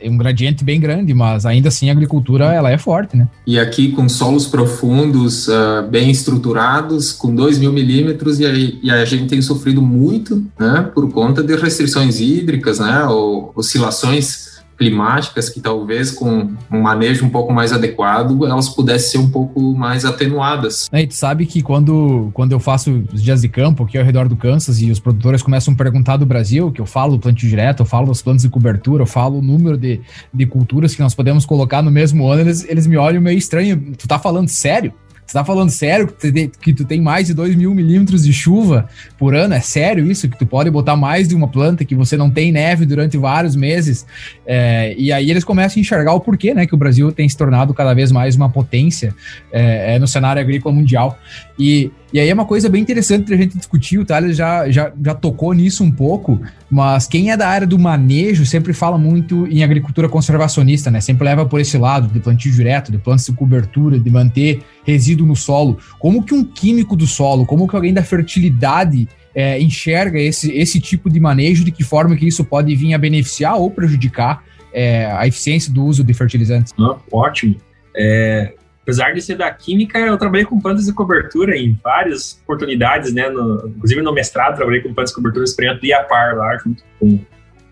[0.00, 3.28] É um gradiente bem grande, mas ainda assim a agricultura ela é forte, né?
[3.46, 9.04] E aqui com solos profundos, uh, bem estruturados, com 2 mil milímetros e, e, a
[9.04, 14.49] gente tem sofrido muito, né, por conta de restrições hídricas, né, ou oscilações
[14.80, 19.74] climáticas que talvez com um manejo um pouco mais adequado elas pudessem ser um pouco
[19.74, 20.88] mais atenuadas.
[20.90, 24.04] É, e tu sabe que quando, quando eu faço os dias de campo aqui ao
[24.04, 27.18] redor do Kansas e os produtores começam a perguntar do Brasil, que eu falo do
[27.18, 30.00] plantio direto, eu falo das plantas de cobertura, eu falo o número de,
[30.32, 33.92] de culturas que nós podemos colocar no mesmo ano, eles, eles me olham meio estranho.
[33.98, 34.94] Tu tá falando sério?
[35.30, 38.24] Você tá falando sério que tu, tem, que tu tem mais de 2 mil milímetros
[38.24, 39.54] de chuva por ano?
[39.54, 40.28] É sério isso?
[40.28, 43.54] Que tu pode botar mais de uma planta, que você não tem neve durante vários
[43.54, 44.04] meses?
[44.44, 46.66] É, e aí eles começam a enxergar o porquê, né?
[46.66, 49.14] Que o Brasil tem se tornado cada vez mais uma potência
[49.52, 51.16] é, é, no cenário agrícola mundial.
[51.56, 54.92] E, e aí é uma coisa bem interessante a gente discutir, o Thales já, já,
[55.04, 59.46] já tocou nisso um pouco, mas quem é da área do manejo sempre fala muito
[59.46, 61.00] em agricultura conservacionista, né?
[61.00, 65.26] Sempre leva por esse lado, de plantio direto, de plantas de cobertura, de manter resíduo
[65.26, 65.78] no solo.
[65.98, 70.80] Como que um químico do solo, como que alguém da fertilidade é, enxerga esse, esse
[70.80, 74.42] tipo de manejo, de que forma que isso pode vir a beneficiar ou prejudicar
[74.72, 76.72] é, a eficiência do uso de fertilizantes?
[76.78, 77.56] Ah, ótimo.
[77.96, 78.54] É,
[78.90, 83.28] apesar de ser da química, eu trabalhei com plantas de cobertura em várias oportunidades, né?
[83.28, 87.18] No, inclusive no mestrado, trabalhei com plantas de cobertura experiente do IAPAR lá, junto com,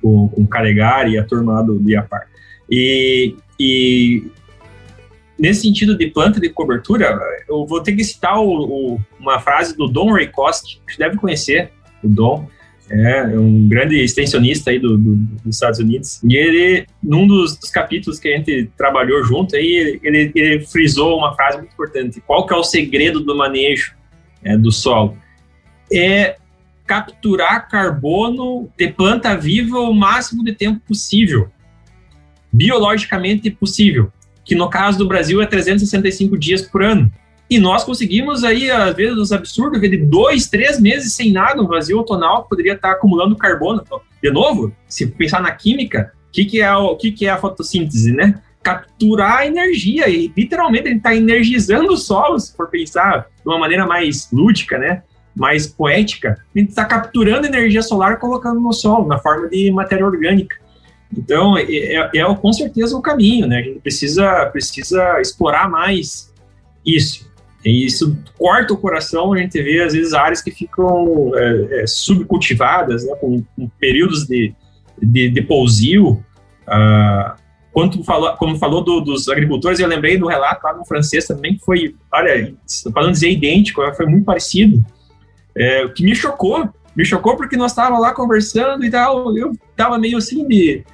[0.00, 2.28] com, com o Calegari e a turma do, do IAPAR.
[2.70, 4.30] E, e
[5.36, 9.76] nesse sentido de planta de cobertura, eu vou ter que citar o, o, uma frase
[9.76, 12.48] do Don Raycost, que você deve conhecer, o Don,
[12.90, 16.20] é, um grande extensionista aí do, do, dos Estados Unidos.
[16.24, 21.18] E ele, num dos, dos, capítulos que a gente trabalhou junto, aí ele, ele, frisou
[21.18, 22.22] uma frase muito importante.
[22.26, 23.94] Qual que é o segredo do manejo
[24.42, 25.16] é, do solo?
[25.92, 26.36] É
[26.86, 31.50] capturar carbono de planta viva o máximo de tempo possível,
[32.50, 34.10] biologicamente possível,
[34.42, 37.12] que no caso do Brasil é 365 dias por ano.
[37.50, 41.66] E nós conseguimos aí, às vezes, os absurdos, de dois, três meses sem nada, um
[41.66, 43.82] vazio tonal poderia estar acumulando carbono.
[43.84, 47.30] Então, de novo, se pensar na química, o que, que, é, o que, que é
[47.30, 48.42] a fotossíntese, né?
[48.62, 53.86] Capturar energia, e literalmente gente está energizando o solo, se for pensar de uma maneira
[53.86, 55.02] mais lúdica, né?
[55.34, 56.44] Mais poética.
[56.54, 60.56] A gente está capturando energia solar colocando no solo, na forma de matéria orgânica.
[61.16, 63.60] Então, é, é, é, com certeza o caminho, né?
[63.60, 66.30] A gente precisa, precisa explorar mais
[66.84, 67.28] isso.
[67.64, 71.86] E isso corta o coração, a gente vê às vezes áreas que ficam é, é,
[71.86, 74.54] subcultivadas, né, com, com, períodos de,
[75.02, 76.24] de, de pousio.
[76.66, 77.36] Ah,
[78.04, 81.64] falou, como falou do, dos agricultores, eu lembrei do relato lá no francês também, que
[81.64, 82.54] foi, olha,
[82.92, 84.84] falando dizer idêntico, foi muito parecido.
[85.56, 89.52] É, o que me chocou, me chocou porque nós estávamos lá conversando e tal, eu
[89.70, 90.84] estava meio assim de,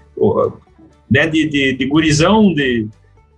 [1.11, 2.89] né, de, de, de gurizão, de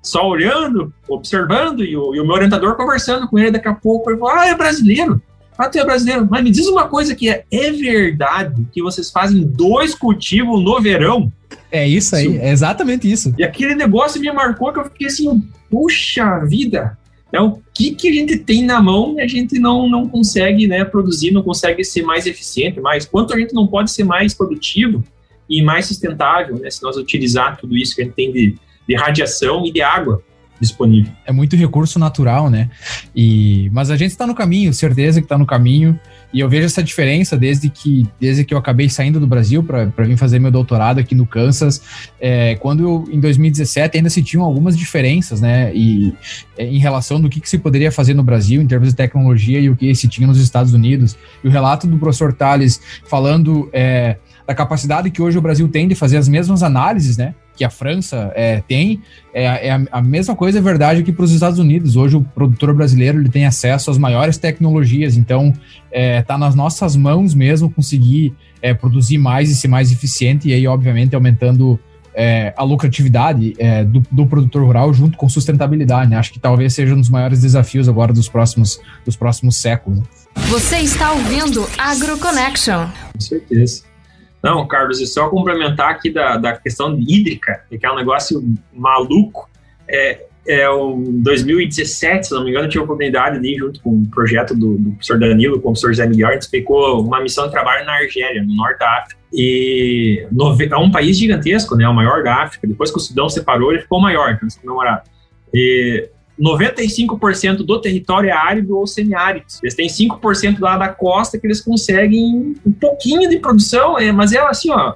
[0.09, 4.11] só olhando, observando, e o, e o, meu orientador conversando com ele daqui a pouco.
[4.11, 5.21] Ele falou: Ah, é brasileiro.
[5.59, 6.27] Ah, tu é brasileiro.
[6.31, 10.81] Mas me diz uma coisa que é, é verdade que vocês fazem dois cultivos no
[10.81, 11.33] verão?
[11.71, 12.40] É isso aí, isso.
[12.40, 13.35] é exatamente isso.
[13.38, 16.97] E aquele negócio me marcou que eu fiquei assim, puxa vida,
[17.29, 20.66] então, o que, que a gente tem na mão e a gente não, não consegue
[20.66, 24.33] né, produzir, não consegue ser mais eficiente, mais quanto a gente não pode ser mais
[24.33, 25.05] produtivo
[25.49, 28.55] e mais sustentável, né, se nós utilizar tudo isso que a gente tem de,
[28.89, 30.22] de radiação e de água
[30.61, 31.12] disponível.
[31.24, 32.70] É muito recurso natural, né?
[33.14, 35.99] E mas a gente está no caminho, certeza que está no caminho.
[36.32, 39.84] E eu vejo essa diferença desde que desde que eu acabei saindo do Brasil para
[40.05, 41.80] vir fazer meu doutorado aqui no Kansas.
[42.20, 45.72] É, quando eu, em 2017 ainda se tinham algumas diferenças, né?
[45.74, 46.14] E
[46.57, 49.61] é, em relação do que, que, se poderia fazer no Brasil em termos de tecnologia
[49.61, 51.16] e o que se tinha nos Estados Unidos.
[51.45, 54.16] E o relato do professor Tales falando é,
[54.47, 57.34] da capacidade que hoje o Brasil tem de fazer as mesmas análises, né?
[57.57, 59.00] Que a França é, tem,
[59.32, 61.96] é, é a, a, mesma coisa é verdade que para os Estados Unidos.
[61.96, 65.52] Hoje o produtor brasileiro ele tem acesso às maiores tecnologias, então
[65.90, 70.52] está é, nas nossas mãos mesmo conseguir é, produzir mais e ser mais eficiente, e
[70.52, 71.78] aí, obviamente, aumentando
[72.16, 76.11] é, a lucratividade é, do, do, produtor rural junto com sustentabilidade.
[76.11, 76.16] Né?
[76.16, 80.00] Acho que talvez seja um dos maiores desafios agora dos próximos, dos próximos séculos.
[80.48, 82.88] Você está ouvindo AgroConnection.
[83.12, 83.82] Com certeza.
[84.47, 88.40] Não, Carlos, e só complementar aqui da, da questão hídrica, que é um negócio
[88.72, 89.51] maluco.
[89.88, 93.80] É, é o 2017, se não me engano, eu tive a oportunidade de ir junto
[93.80, 97.05] com o projeto do, do professor Danilo, com o professor Zé Miguel, a gente ficou
[97.05, 99.20] uma missão de trabalho na Argélia, no norte da África.
[99.32, 100.24] E
[100.70, 101.88] é um país gigantesco, né?
[101.88, 102.68] O maior da África.
[102.68, 105.03] Depois que o Sudão separou, ele ficou maior, então eles comemoraram.
[105.53, 106.09] E
[106.41, 109.47] 95% do território é árido ou semiárido.
[109.62, 114.32] Eles têm 5% lá da costa que eles conseguem um pouquinho de produção, é, mas
[114.32, 114.95] é assim, ó,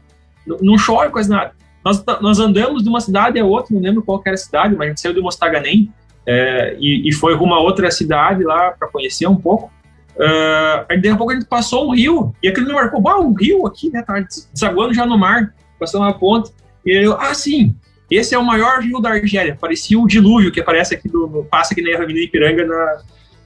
[0.60, 1.52] não chove quase nada.
[1.84, 4.86] Nós, nós andamos de uma cidade a outra, não lembro qual era a cidade, mas
[4.86, 5.90] a gente saiu de Mostaganem
[6.26, 9.72] é, e, e, foi rumo a outra cidade lá para conhecer um pouco.
[10.16, 13.18] Uh, aí, daqui a pouco a gente passou um rio, e aquele me marcou, bah,
[13.18, 14.22] um rio aqui, né, tá
[14.52, 16.52] desaguando já no mar, passando uma ponte.
[16.84, 17.74] E eu, ah, sim,
[18.10, 21.72] esse é o maior rio da Argélia, parecia o dilúvio que aparece aqui, do, passa
[21.72, 23.02] aqui na Avenida Ipiranga, na,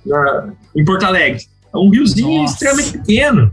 [0.06, 1.42] na, em Porto Alegre.
[1.72, 2.54] É um riozinho Nossa.
[2.54, 3.52] extremamente pequeno,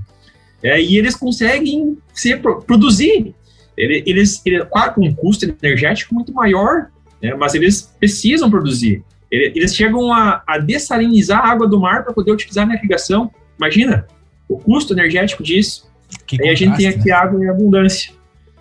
[0.64, 3.34] é, e eles conseguem ser, produzir
[3.78, 6.88] eles, eles claro, com um custo energético muito maior,
[7.22, 9.04] né, mas eles precisam produzir.
[9.32, 13.32] Eles chegam a, a dessalinizar a água do mar para poder utilizar na irrigação.
[13.58, 14.06] Imagina
[14.48, 15.90] o custo energético disso.
[16.28, 17.12] Que Aí a gente tem aqui né?
[17.14, 18.14] água em abundância.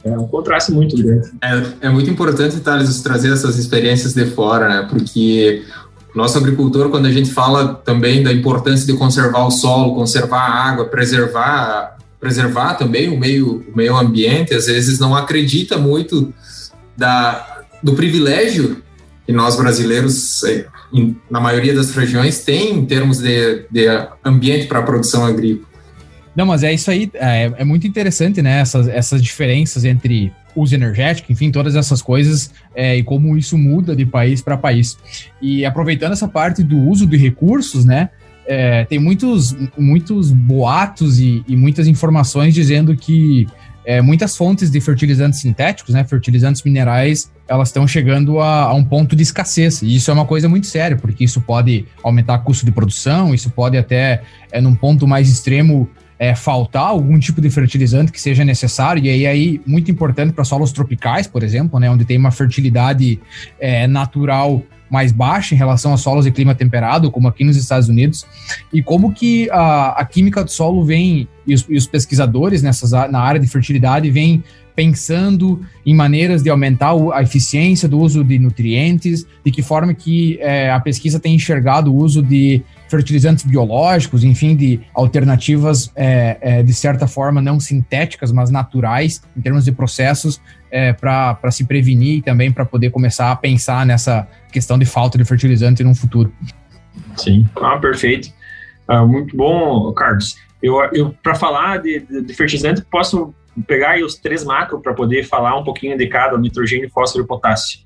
[0.05, 1.31] É um contraste muito grande.
[1.43, 4.87] É, é muito importante, Thales, trazer essas experiências de fora, né?
[4.89, 5.63] Porque
[6.15, 10.69] nosso agricultor, quando a gente fala também da importância de conservar o solo, conservar a
[10.69, 16.33] água, preservar preservar também o meio, o meio ambiente, às vezes não acredita muito
[16.95, 18.83] da, do privilégio
[19.27, 20.67] que nós brasileiros, eh,
[21.31, 23.87] na maioria das regiões, tem em termos de, de
[24.25, 25.70] ambiente para a produção agrícola.
[26.35, 28.61] Não, mas é isso aí, é, é, muito interessante, né?
[28.61, 33.95] Essas, essas diferenças entre uso energético, enfim, todas essas coisas é, e como isso muda
[33.95, 34.97] de país para país.
[35.41, 38.11] E aproveitando essa parte do uso de recursos, né?
[38.51, 43.47] é, tem muitos, muitos boatos e, e muitas informações dizendo que
[43.85, 48.85] é, muitas fontes de fertilizantes sintéticos, né, fertilizantes minerais, elas estão chegando a, a, um
[48.85, 49.83] ponto de escassez.
[49.83, 53.33] E isso é uma coisa muito séria, porque isso pode aumentar o custo de produção,
[53.33, 55.89] isso pode até, é, num ponto mais extremo,
[56.21, 60.45] é, faltar algum tipo de fertilizante que seja necessário, e aí, aí muito importante para
[60.45, 63.19] solos tropicais, por exemplo, né, onde tem uma fertilidade
[63.59, 67.89] é, natural mais baixa em relação a solos de clima temperado, como aqui nos Estados
[67.89, 68.27] Unidos,
[68.71, 72.91] e como que a, a química do solo vem, e os, e os pesquisadores nessas,
[72.91, 74.45] na área de fertilidade vêm
[74.77, 80.39] pensando em maneiras de aumentar a eficiência do uso de nutrientes, de que forma que
[80.41, 86.63] é, a pesquisa tem enxergado o uso de fertilizantes biológicos, enfim, de alternativas é, é,
[86.63, 92.19] de certa forma não sintéticas, mas naturais, em termos de processos, é, para se prevenir
[92.19, 96.33] e também para poder começar a pensar nessa questão de falta de fertilizante no futuro.
[97.17, 98.33] Sim, ah, perfeito.
[98.89, 100.37] Ah, muito bom, Carlos.
[100.61, 103.33] Eu, eu para falar de, de, de, fertilizante, posso
[103.67, 107.81] pegar os três macros para poder falar um pouquinho de cada, nitrogênio, fósforo e potássio.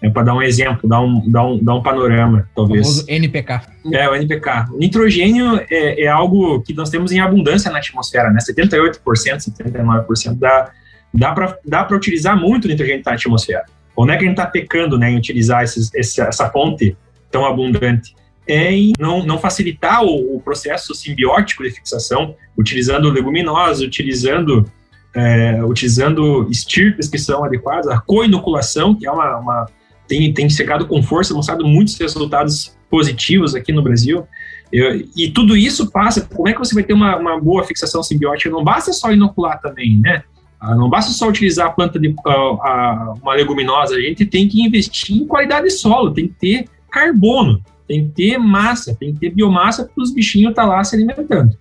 [0.00, 3.00] É para dar um exemplo, dar um, dar um, dar um panorama, talvez.
[3.00, 3.62] O NPK.
[3.92, 4.66] É, o NPK.
[4.72, 8.38] O nitrogênio é, é, algo que nós temos em abundância na atmosfera, né?
[8.38, 10.70] 78%, 79% dá,
[11.12, 13.64] dá para dá utilizar muito o nitrogênio na atmosfera.
[13.96, 16.96] Onde é que a gente está pecando né, em utilizar esses, essa, essa fonte
[17.32, 18.14] tão abundante?
[18.46, 24.70] É em não, não facilitar o, o processo simbiótico de fixação, utilizando leguminosas, utilizando
[25.14, 29.66] é, utilizando estirpes que são adequadas, a coinoculação, que é uma, uma
[30.08, 34.26] tem, tem chegado com força, mostrado muitos resultados positivos aqui no Brasil.
[34.72, 38.02] Eu, e tudo isso passa, como é que você vai ter uma, uma boa fixação
[38.02, 38.50] simbiótica?
[38.50, 40.22] Não basta só inocular também, né?
[40.60, 44.60] Ah, não basta só utilizar a planta de uh, uma leguminosa, a gente tem que
[44.60, 49.20] investir em qualidade de solo, tem que ter carbono, tem que ter massa, tem que
[49.20, 51.56] ter biomassa para os bichinhos estar tá lá se alimentando.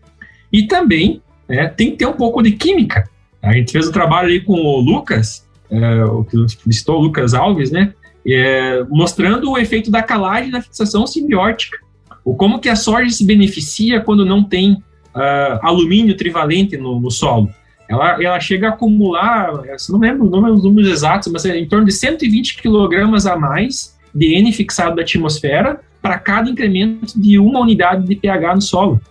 [0.51, 3.07] E também né, tem que ter um pouco de química.
[3.41, 7.33] A gente fez um trabalho ali com o Lucas, é, o que listou o Lucas
[7.33, 7.93] Alves, né?
[8.27, 11.77] É, mostrando o efeito da calagem na fixação simbiótica.
[12.25, 17.09] O como que a soja se beneficia quando não tem uh, alumínio trivalente no, no,
[17.09, 17.49] solo.
[17.89, 19.51] Ela, ela chega a acumular,
[19.89, 23.37] não lembro, não lembro os números exatos, mas é em torno de 120 quilogramas a
[23.37, 28.61] mais de N fixado da atmosfera para cada incremento de uma unidade de pH no
[28.61, 29.01] solo.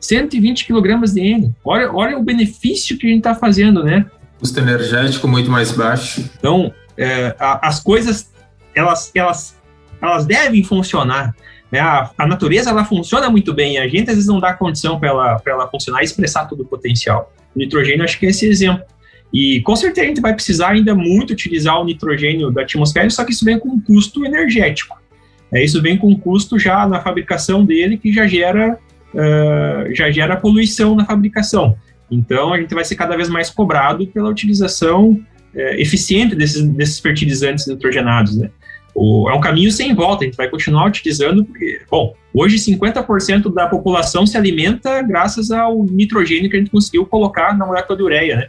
[0.00, 1.54] 120 quilogramas de N.
[1.64, 4.06] Olha, olha o benefício que a gente está fazendo, né?
[4.38, 6.28] Custo energético muito mais baixo.
[6.38, 8.30] Então, é, a, as coisas
[8.74, 9.60] elas, elas,
[10.00, 11.34] elas devem funcionar.
[11.70, 11.80] Né?
[11.80, 15.08] A, a, natureza ela funciona muito bem, a gente às vezes não dá condição para
[15.08, 17.32] ela, ela funcionar e expressar todo o potencial.
[17.54, 18.84] O nitrogênio, acho que é esse exemplo.
[19.32, 23.24] E com certeza a gente vai precisar ainda muito utilizar o nitrogênio da atmosfera, só
[23.24, 24.98] que isso vem com um custo energético.
[25.52, 28.78] É, isso vem com um custo já na fabricação dele que já gera,
[29.14, 31.76] uh, já gera poluição na fabricação.
[32.10, 36.98] Então a gente vai ser cada vez mais cobrado pela utilização uh, eficiente desses, desses
[36.98, 38.36] fertilizantes nitrogenados.
[38.36, 38.50] Né?
[39.02, 43.50] O, é um caminho sem volta, a gente vai continuar utilizando, porque, bom, hoje 50%
[43.50, 48.02] da população se alimenta graças ao nitrogênio que a gente conseguiu colocar na molécula de
[48.04, 48.48] ureia, né?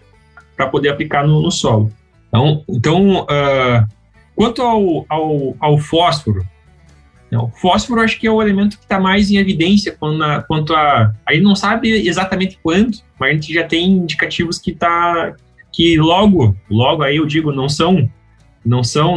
[0.57, 1.89] Para poder aplicar no, no, solo.
[2.27, 3.87] Então, então uh,
[4.35, 6.45] quanto ao, ao, ao fósforo,
[7.31, 10.73] o fósforo acho que é o elemento que está mais em evidência quando a, quanto
[10.75, 11.13] a.
[11.25, 15.33] A gente não sabe exatamente quando, mas a gente já tem indicativos que tá.
[15.71, 18.09] que logo, logo aí eu digo, não são
[18.65, 19.15] não são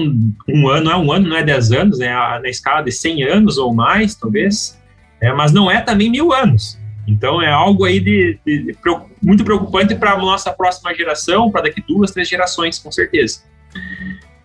[0.48, 3.24] um ano, não é um ano, não é dez anos, é na escala de 100
[3.24, 4.80] anos ou mais, talvez,
[5.20, 6.78] é, mas não é também mil anos.
[7.06, 8.78] Então é algo aí de, de, de
[9.22, 13.42] muito preocupante para a nossa próxima geração, para daqui duas, três gerações, com certeza.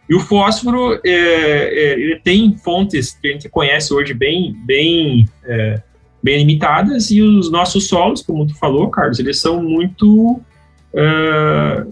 [0.10, 5.82] E o fósforo, é, é, tem fontes que a gente conhece hoje bem, bem, é,
[6.22, 10.42] bem limitadas, e os nossos solos, como tu falou, Carlos, eles são muito
[10.94, 11.86] é,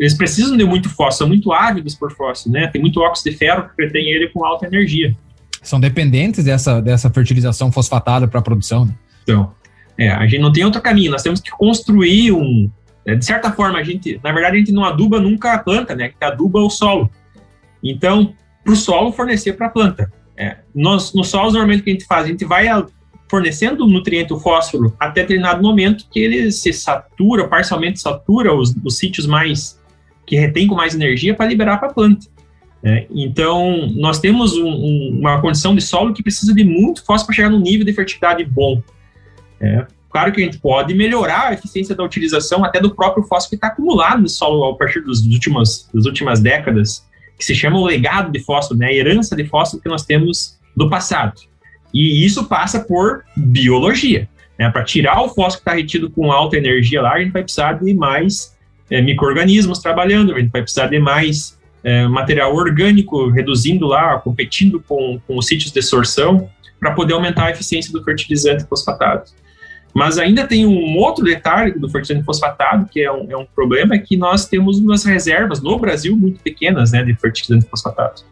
[0.00, 2.66] eles precisam de muito fósforo, são muito ávidos por fósforo, né?
[2.68, 5.14] Tem muito óxido de ferro que retém ele com alta energia.
[5.62, 8.86] São dependentes dessa, dessa fertilização fosfatada para a produção.
[8.86, 8.94] Né?
[9.22, 9.52] Então,
[9.98, 12.70] é, a gente não tem outro caminho, nós temos que construir um.
[13.04, 15.94] É, de certa forma, a gente, na verdade, a gente não aduba nunca a planta,
[15.94, 16.08] né?
[16.08, 17.10] Que aduba o solo.
[17.84, 18.32] Então,
[18.64, 20.10] para o solo fornecer para a planta.
[20.34, 22.24] É, nós, nos solos, normalmente, o que a gente faz?
[22.24, 22.68] A gente vai
[23.28, 28.74] fornecendo o nutriente, o fósforo, até determinado momento que ele se satura, parcialmente satura os,
[28.82, 29.78] os sítios mais
[30.30, 32.24] que retém com mais energia para liberar para a planta.
[32.84, 37.26] É, então, nós temos um, um, uma condição de solo que precisa de muito fósforo
[37.26, 38.80] para chegar no nível de fertilidade bom.
[39.60, 43.50] É, claro que a gente pode melhorar a eficiência da utilização até do próprio fósforo
[43.50, 47.04] que está acumulado no solo a partir dos últimos, das últimas décadas,
[47.36, 50.60] que se chama o legado de fósforo, né, a herança de fósforo que nós temos
[50.76, 51.40] do passado.
[51.92, 54.28] E isso passa por biologia.
[54.56, 57.42] Né, para tirar o fósforo que está retido com alta energia lá, a gente vai
[57.42, 58.56] precisar de mais
[58.90, 64.82] é, micro-organismos trabalhando, a gente vai precisar de mais é, material orgânico reduzindo lá, competindo
[64.86, 69.24] com, com os sítios de sorção, para poder aumentar a eficiência do fertilizante fosfatado.
[69.94, 73.94] Mas ainda tem um outro detalhe do fertilizante fosfatado, que é um, é um problema,
[73.94, 78.22] é que nós temos umas reservas no Brasil muito pequenas né, de fertilizante fosfatado.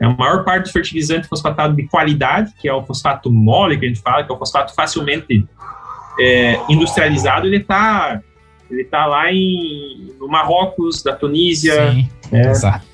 [0.00, 3.84] É a maior parte do fertilizante fosfatado de qualidade, que é o fosfato mole, que
[3.84, 5.46] a gente fala, que é o fosfato facilmente
[6.18, 8.20] é, industrializado, ele está
[8.72, 11.92] ele está lá em, no Marrocos, da Tunísia.
[11.92, 12.50] Sim, né?
[12.50, 12.86] exato.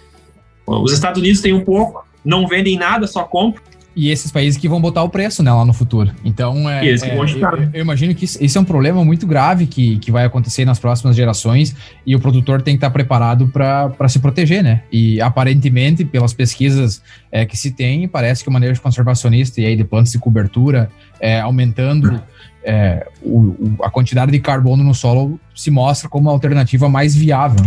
[0.66, 3.62] Os Estados Unidos têm um pouco, não vendem nada, só compram.
[3.96, 6.12] E esses países que vão botar o preço né, lá no futuro.
[6.24, 7.24] Então, é, é eu,
[7.72, 11.16] eu, imagino que isso, é um problema muito grave que, que vai acontecer nas próximas
[11.16, 11.74] gerações
[12.06, 14.82] e o produtor tem que estar preparado para se proteger, né?
[14.92, 17.02] E aparentemente, pelas pesquisas
[17.32, 20.88] é, que se tem, parece que o manejo conservacionista e aí de plantas de cobertura
[21.20, 22.22] é, aumentando
[22.64, 27.14] é, o, o, a quantidade de carbono no solo se mostra como a alternativa mais
[27.14, 27.64] viável.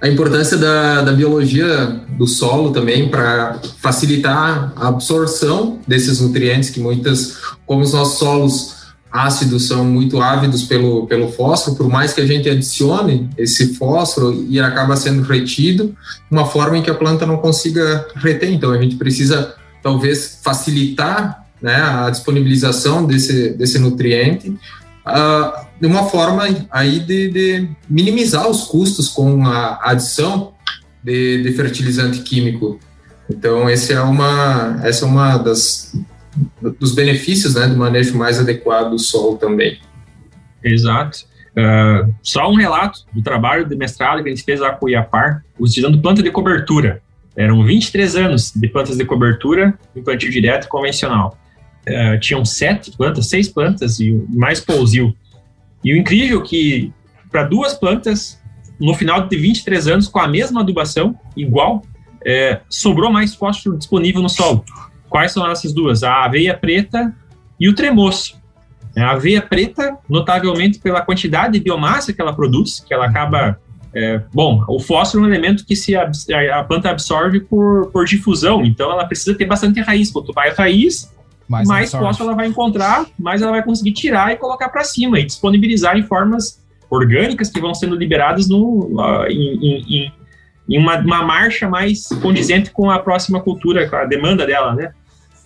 [0.00, 1.86] A importância da, da biologia
[2.18, 8.84] do solo também para facilitar a absorção desses nutrientes que muitas, como os nossos solos
[9.10, 14.44] ácidos são muito ávidos pelo, pelo fósforo, por mais que a gente adicione esse fósforo
[14.48, 15.96] e acaba sendo retido,
[16.28, 18.52] uma forma em que a planta não consiga reter.
[18.52, 26.04] Então a gente precisa talvez facilitar né, a disponibilização desse, desse nutriente, uh, de uma
[26.10, 30.52] forma aí de, de, minimizar os custos com a adição
[31.02, 32.78] de, de, fertilizante químico.
[33.30, 35.98] Então, esse é uma, essa é uma das
[36.78, 39.78] dos benefícios né, do manejo mais adequado do solo também.
[40.62, 41.20] Exato.
[41.52, 44.90] Uh, só um relato do trabalho de mestrado que a gente fez lá com o
[44.90, 47.00] IAPAR, utilizando planta de cobertura.
[47.34, 51.38] Eram 23 anos de plantas de cobertura em plantio direto convencional
[51.88, 55.14] uh, tinham sete plantas, seis plantas e mais pousio.
[55.82, 56.92] E o incrível é que
[57.30, 58.40] para duas plantas,
[58.80, 61.82] no final de 23 anos, com a mesma adubação, igual,
[62.24, 64.64] é, sobrou mais fósforo disponível no solo.
[65.08, 66.02] Quais são essas duas?
[66.02, 67.14] A aveia preta
[67.58, 68.40] e o tremoço.
[68.96, 73.58] A aveia preta, notavelmente pela quantidade de biomassa que ela produz, que ela acaba.
[73.92, 76.10] É, bom, o fósforo é um elemento que se a,
[76.58, 80.10] a planta absorve por, por difusão, então ela precisa ter bastante raiz.
[80.10, 81.12] Quanto mais raiz,
[81.48, 85.24] mais, mais ela vai encontrar, mais ela vai conseguir tirar e colocar para cima e
[85.24, 90.12] disponibilizar em formas orgânicas que vão sendo liberadas no, uh, em, em,
[90.68, 94.92] em uma, uma, marcha mais condizente com a próxima cultura, com a demanda dela, né?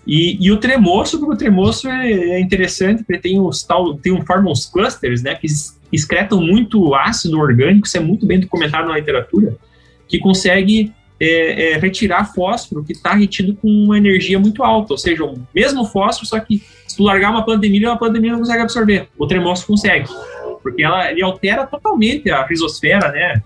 [0.07, 4.13] E, e o tremoço, porque o tremoço é, é interessante, porque tem os tal, tem
[4.13, 5.47] um, forma uns clusters, né, que
[5.93, 9.55] excretam muito ácido orgânico, isso é muito bem documentado na literatura,
[10.09, 14.99] que consegue é, é, retirar fósforo que está retido com uma energia muito alta, ou
[14.99, 18.15] seja, o mesmo fósforo, só que se tu largar uma planta de milho, a planta
[18.15, 19.09] de milho não consegue absorver.
[19.19, 20.09] O tremoço consegue,
[20.63, 23.43] porque ela ele altera totalmente a rizosfera, né?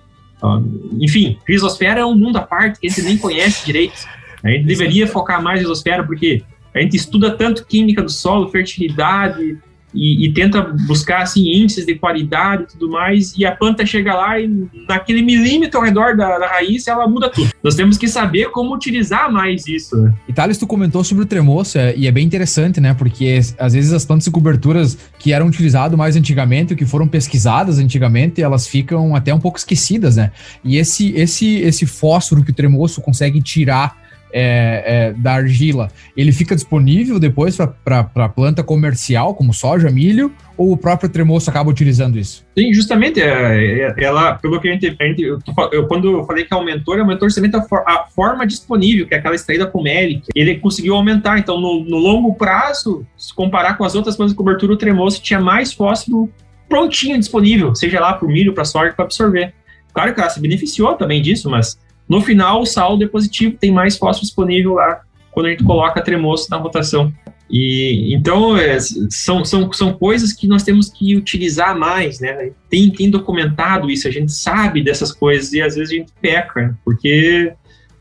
[1.01, 3.95] Enfim, rizosfera é um mundo à parte que a gente nem conhece direito.
[4.43, 6.43] A gente deveria focar mais na rizosfera, porque
[6.75, 9.59] a gente estuda tanto química do solo, fertilidade,
[9.95, 14.15] e, e, tenta buscar assim índices de qualidade e tudo mais, e a planta chega
[14.15, 14.49] lá e
[14.89, 17.51] naquele milímetro ao redor da, da raiz ela muda tudo.
[17.63, 20.11] Nós temos que saber como utilizar mais isso.
[20.29, 22.95] E Thales, tu comentou sobre o tremoço, é, e é bem interessante, né?
[22.95, 27.79] Porque às vezes as plantas e coberturas que eram utilizadas mais antigamente, que foram pesquisadas
[27.79, 30.33] antigamente, elas ficam até um pouco esquecidas, né?
[30.65, 34.02] E esse, esse, esse fósforo que o tremoço consegue tirar
[34.33, 40.73] é, é, da argila, ele fica disponível depois para planta comercial, como soja, milho, ou
[40.73, 42.45] o próprio tremoço acaba utilizando isso?
[42.57, 43.21] Sim, justamente.
[43.21, 44.97] É, é ela, pelo que a gente.
[44.99, 45.39] A gente eu,
[45.73, 49.15] eu, quando eu falei que aumentou, ele aumentou justamente a, for, a, forma disponível, que
[49.15, 50.27] é aquela extraída com melic.
[50.35, 51.39] Ele conseguiu aumentar.
[51.39, 55.23] Então, no, no longo prazo, se comparar com as outras plantas de cobertura, o tremoço
[55.23, 56.31] tinha mais fósforo
[56.69, 59.53] prontinho disponível, seja lá para o milho, para a soja, para absorver.
[59.93, 61.79] Claro que ela se beneficiou também disso, mas
[62.13, 65.01] no final, o saldo é positivo, tem mais fósforo disponível lá
[65.31, 67.11] quando a gente coloca tremoço na rotação.
[67.51, 72.51] E então é, são, são, são coisas que nós temos que utilizar mais, né?
[72.69, 76.79] Tem, tem documentado isso, a gente sabe dessas coisas e às vezes a gente peca,
[76.85, 77.55] porque,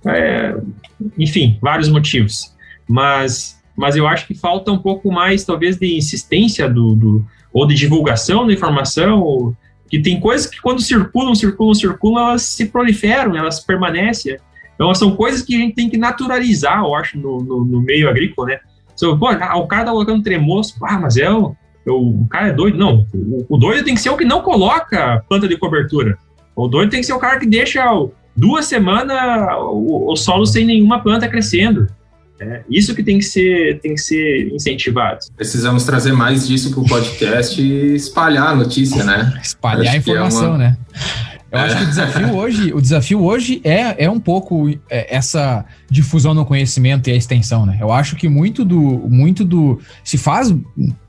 [0.05, 0.57] é,
[1.17, 2.53] enfim, vários motivos.
[2.85, 7.65] Mas, mas eu acho que falta um pouco mais, talvez, de insistência do, do ou
[7.65, 9.55] de divulgação da informação, ou,
[9.91, 14.37] que tem coisas que quando circulam, circulam, circulam, elas se proliferam, elas permanecem.
[14.73, 18.09] Então, são coisas que a gente tem que naturalizar, eu acho, no, no, no meio
[18.09, 18.59] agrícola, né?
[18.95, 21.53] So, pô, ah, o cara tá colocando tremoço, ah, mas é o,
[21.85, 22.77] é o, o cara é doido.
[22.77, 26.17] Não, o, o, doido tem que ser o que não coloca planta de cobertura.
[26.55, 27.85] O doido tem que ser o cara que deixa
[28.35, 29.17] duas semanas
[29.59, 31.87] o, o solo sem nenhuma planta crescendo.
[32.41, 35.19] É, isso que tem que ser, tem que ser incentivado.
[35.35, 39.39] Precisamos trazer mais disso para o podcast e espalhar a notícia, né?
[39.43, 40.57] Espalhar Acho a informação, é uma...
[40.57, 40.77] né?
[41.51, 41.61] Eu é.
[41.63, 46.33] acho que o desafio hoje, o desafio hoje é, é um pouco é, essa difusão
[46.33, 47.77] no conhecimento e a extensão, né?
[47.81, 50.55] Eu acho que muito do, muito do se faz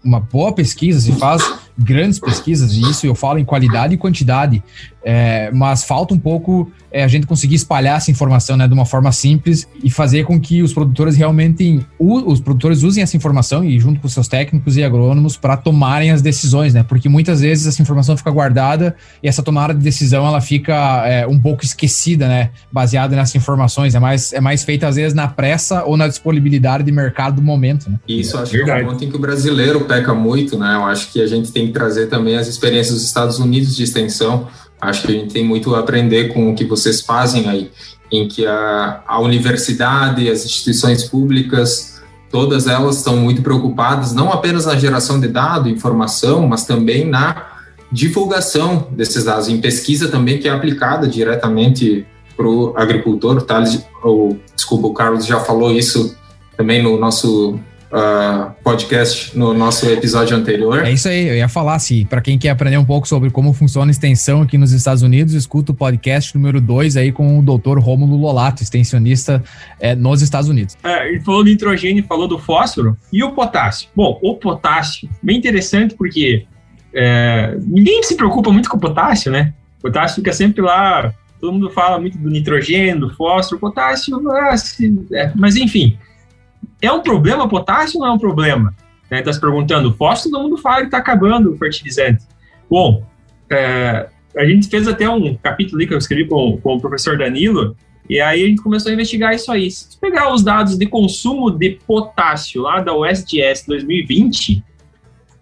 [0.02, 1.40] uma boa pesquisa, se faz
[1.78, 4.62] grandes pesquisas, e isso eu falo em qualidade e quantidade,
[5.04, 8.84] é, mas falta um pouco é, a gente conseguir espalhar essa informação né, de uma
[8.84, 13.78] forma simples e fazer com que os produtores realmente os produtores usem essa informação e
[13.80, 16.82] junto com seus técnicos e agrônomos para tomarem as decisões, né?
[16.82, 21.26] Porque muitas vezes essa informação fica guardada e essa tomada de decisão ela fica é,
[21.26, 22.50] um pouco esquecida, né?
[22.70, 26.84] Baseada nessas informações, é mais é mais feita às vezes na pressa ou na disponibilidade
[26.84, 27.90] de mercado do momento.
[27.90, 27.98] Né?
[28.08, 28.80] Isso acho Verdade.
[28.80, 30.74] que é um ponto em que o brasileiro peca muito, né?
[30.74, 33.82] Eu acho que a gente tem que trazer também as experiências dos Estados Unidos de
[33.82, 34.48] extensão.
[34.80, 37.70] Acho que a gente tem muito a aprender com o que vocês fazem aí,
[38.10, 44.66] em que a, a universidade, as instituições públicas, todas elas estão muito preocupadas não apenas
[44.66, 47.52] na geração de dados, informação, mas também na
[47.92, 52.06] divulgação desses dados, em pesquisa também que é aplicada diretamente
[52.42, 53.42] para o agricultor.
[53.42, 53.62] Tá?
[54.02, 56.16] O, desculpa, o Carlos já falou isso
[56.56, 57.54] também no nosso
[57.92, 60.84] uh, podcast no nosso episódio anterior.
[60.84, 63.52] É isso aí, eu ia falar assim, para quem quer aprender um pouco sobre como
[63.52, 67.42] funciona a extensão aqui nos Estados Unidos, escuta o podcast número 2 aí com o
[67.42, 69.42] doutor Rômulo Lolato, extensionista
[69.78, 70.76] é, nos Estados Unidos.
[70.82, 73.88] É, ele falou do nitrogênio, falou do fósforo e o potássio.
[73.94, 76.44] Bom, o potássio, bem interessante porque
[76.94, 79.54] é, ninguém se preocupa muito com o potássio, né?
[79.78, 81.12] O potássio fica sempre lá,
[81.42, 84.22] todo mundo fala muito do nitrogênio, do fósforo, potássio,
[85.34, 85.98] mas, é, enfim,
[86.80, 88.72] é um problema potássio ou não é um problema?
[89.10, 89.32] Está né?
[89.32, 92.24] se perguntando, fósforo todo mundo fala que está acabando o fertilizante.
[92.70, 93.04] Bom,
[93.50, 97.18] é, a gente fez até um capítulo ali que eu escrevi com, com o professor
[97.18, 97.76] Danilo,
[98.08, 99.68] e aí a gente começou a investigar isso aí.
[99.68, 104.62] Se pegar os dados de consumo de potássio lá da USGS 2020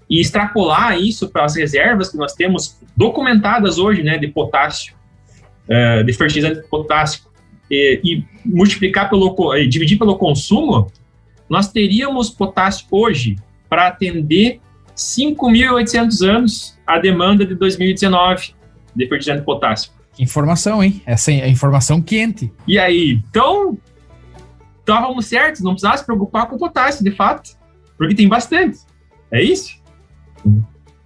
[0.08, 4.98] e extrapolar isso para as reservas que nós temos documentadas hoje, né, de potássio,
[5.70, 7.22] é, de fertilizante de potássio,
[7.70, 10.90] e, e multiplicar pelo, e dividir pelo consumo,
[11.48, 13.36] nós teríamos potássio hoje
[13.68, 14.60] para atender
[14.96, 18.54] 5.800 anos a demanda de 2019
[18.94, 19.92] de fertilizante de potássio.
[20.18, 21.00] Informação, hein?
[21.06, 22.52] Essa é informação quente.
[22.66, 23.78] E aí, então,
[24.80, 27.56] estávamos certos, não precisava se preocupar com potássio, de fato,
[27.96, 28.78] porque tem bastante.
[29.30, 29.80] É isso?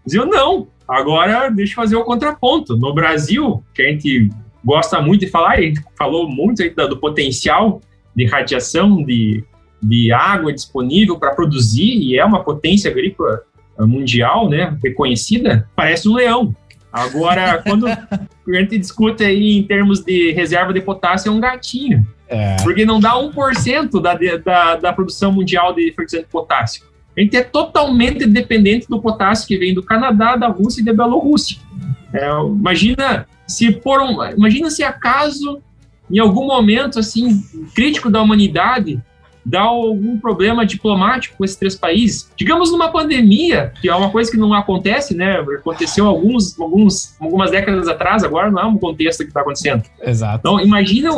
[0.04, 0.68] Dizia, não.
[0.88, 2.76] Agora, deixa eu fazer o contraponto.
[2.76, 4.30] No Brasil, que a gente
[4.64, 7.80] gosta muito de falar, a gente falou muito aí do potencial
[8.16, 9.44] de radiação, de
[9.84, 13.42] de água disponível para produzir, e é uma potência agrícola
[13.80, 16.54] mundial, né, reconhecida, parece um leão.
[16.90, 22.06] Agora, quando a gente discute aí em termos de reserva de potássio, é um gatinho.
[22.28, 22.56] É.
[22.62, 26.84] Porque não dá 1% da, da, da produção mundial de fertilizante de potássio.
[27.16, 30.92] A gente é totalmente dependente do potássio que vem do Canadá, da Rússia e da
[30.92, 31.58] Bielorrússia.
[32.12, 35.60] É, imagina se por um, imagina se acaso
[36.10, 37.42] em algum momento assim
[37.74, 39.02] crítico da humanidade
[39.44, 42.30] dá algum problema diplomático com esses três países.
[42.36, 45.38] Digamos numa pandemia, que é uma coisa que não acontece, né?
[45.40, 49.82] Aconteceu alguns, alguns, algumas décadas atrás, agora não é um contexto que está acontecendo.
[50.00, 50.38] Exato.
[50.38, 51.10] Então, imagina,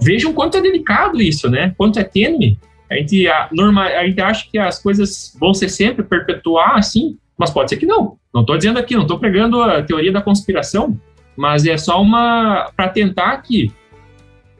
[0.00, 1.74] vejam quanto é delicado isso, né?
[1.76, 2.58] Quanto é tênue.
[2.90, 7.18] A gente, a, norma, a gente acha que as coisas vão ser sempre perpetuar assim,
[7.36, 8.16] mas pode ser que não.
[8.32, 10.98] Não estou dizendo aqui, não estou pregando a teoria da conspiração,
[11.36, 13.72] mas é só uma para tentar que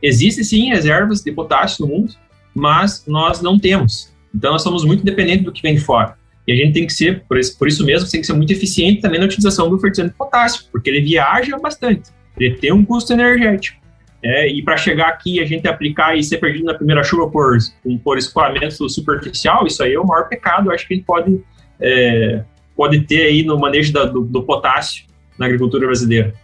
[0.03, 2.13] existe sim reservas de potássio no mundo,
[2.55, 4.15] mas nós não temos.
[4.35, 6.17] Então, nós somos muito dependentes do que vem de fora.
[6.47, 8.53] E a gente tem que ser, por isso, por isso mesmo, tem que ser muito
[8.53, 12.85] eficiente também na utilização do fertilizante de potássio, porque ele viaja bastante, ele tem um
[12.85, 13.85] custo energético.
[14.23, 17.57] É, e para chegar aqui, a gente aplicar e ser perdido na primeira chuva por,
[18.03, 20.69] por escoamento superficial, isso aí é o maior pecado.
[20.69, 21.41] Eu acho que a gente pode,
[21.81, 22.43] é,
[22.77, 25.05] pode ter aí no manejo da, do, do potássio
[25.39, 26.35] na agricultura brasileira.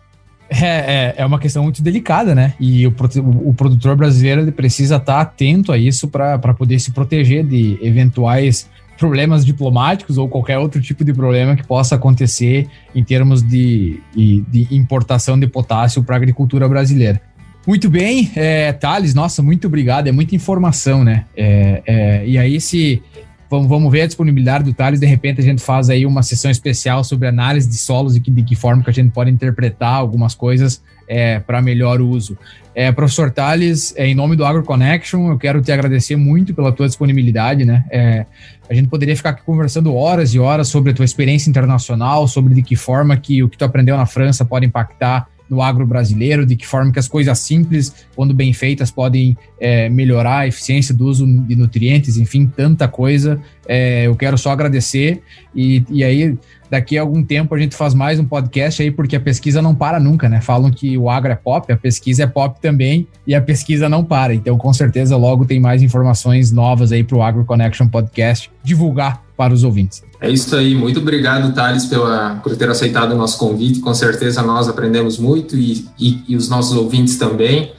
[0.61, 2.53] É, é, é, uma questão muito delicada, né?
[2.61, 2.94] E o,
[3.44, 9.44] o produtor brasileiro precisa estar atento a isso para poder se proteger de eventuais problemas
[9.44, 15.38] diplomáticos ou qualquer outro tipo de problema que possa acontecer em termos de, de importação
[15.40, 17.20] de potássio para a agricultura brasileira.
[17.66, 21.24] Muito bem, é, Thales, nossa, muito obrigado, é muita informação, né?
[21.36, 23.00] É, é, e aí, se
[23.53, 24.98] Vamos, vamos ver a disponibilidade do Thales.
[24.98, 28.30] De repente, a gente faz aí uma sessão especial sobre análise de solos e que,
[28.30, 32.38] de que forma que a gente pode interpretar algumas coisas é, para melhor uso.
[32.74, 36.86] É, professor Thales, é, em nome do AgroConnection, eu quero te agradecer muito pela tua
[36.86, 37.84] disponibilidade, né?
[37.90, 38.24] É,
[38.70, 42.55] a gente poderia ficar aqui conversando horas e horas sobre a tua experiência internacional, sobre
[42.55, 46.46] de que forma que o que tu aprendeu na França pode impactar no agro brasileiro,
[46.46, 50.94] de que forma que as coisas simples, quando bem feitas, podem é, melhorar a eficiência
[50.94, 53.38] do uso de nutrientes, enfim, tanta coisa.
[53.68, 55.20] É, eu quero só agradecer
[55.55, 56.38] e, e aí
[56.70, 59.74] daqui a algum tempo a gente faz mais um podcast aí, porque a pesquisa não
[59.74, 60.40] para nunca, né?
[60.40, 64.03] Falam que o agro é pop, a pesquisa é pop também, e a pesquisa não
[64.03, 64.34] para.
[64.34, 69.22] Então, com certeza, logo tem mais informações novas aí para o Agro Connection Podcast divulgar
[69.43, 70.05] para os ouvintes.
[70.20, 70.72] É isso aí.
[70.72, 73.80] Muito obrigado, Thales, pela, por ter aceitado o nosso convite.
[73.80, 77.72] Com certeza nós aprendemos muito e, e, e os nossos ouvintes também.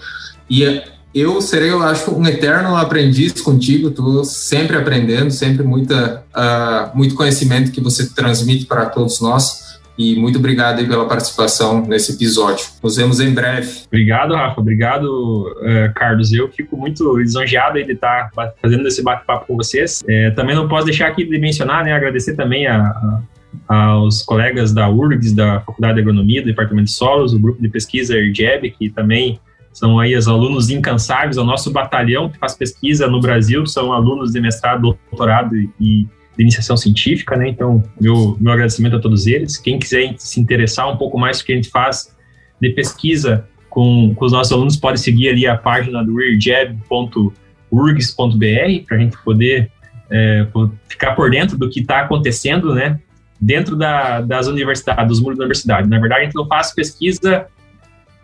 [0.50, 0.82] E
[1.16, 3.88] eu serei, eu acho, um eterno aprendiz contigo.
[3.88, 9.63] Estou sempre aprendendo, sempre muita, uh, muito conhecimento que você transmite para todos nós.
[9.98, 12.66] E muito obrigado pela participação nesse episódio.
[12.82, 13.84] Nos vemos em breve.
[13.88, 14.60] Obrigado, Rafa.
[14.60, 16.34] Obrigado, uh, Carlos.
[16.34, 18.32] Eu fico muito lisonjeado de estar
[18.62, 20.04] fazendo esse bate-papo com vocês.
[20.08, 23.22] É, também não posso deixar aqui de mencionar, né, agradecer também a, a
[23.68, 27.70] aos colegas da URGS, da Faculdade de Agronomia, do Departamento de Solos, o grupo de
[27.70, 29.40] pesquisa ERGEB, que também
[29.72, 34.32] são aí os alunos incansáveis, o nosso batalhão que faz pesquisa no Brasil, são alunos
[34.32, 37.48] de mestrado, doutorado e de iniciação científica, né?
[37.48, 39.58] Então, meu, meu agradecimento a todos eles.
[39.58, 42.16] Quem quiser se interessar um pouco mais do que a gente faz
[42.60, 48.98] de pesquisa com, com os nossos alunos, pode seguir ali a página do rearjab.urgs.br para
[48.98, 49.72] a gente poder
[50.10, 50.48] é,
[50.88, 53.00] ficar por dentro do que está acontecendo, né?
[53.40, 55.90] Dentro da, das universidades, dos muros da universidade.
[55.90, 57.48] Na verdade, a gente não faz pesquisa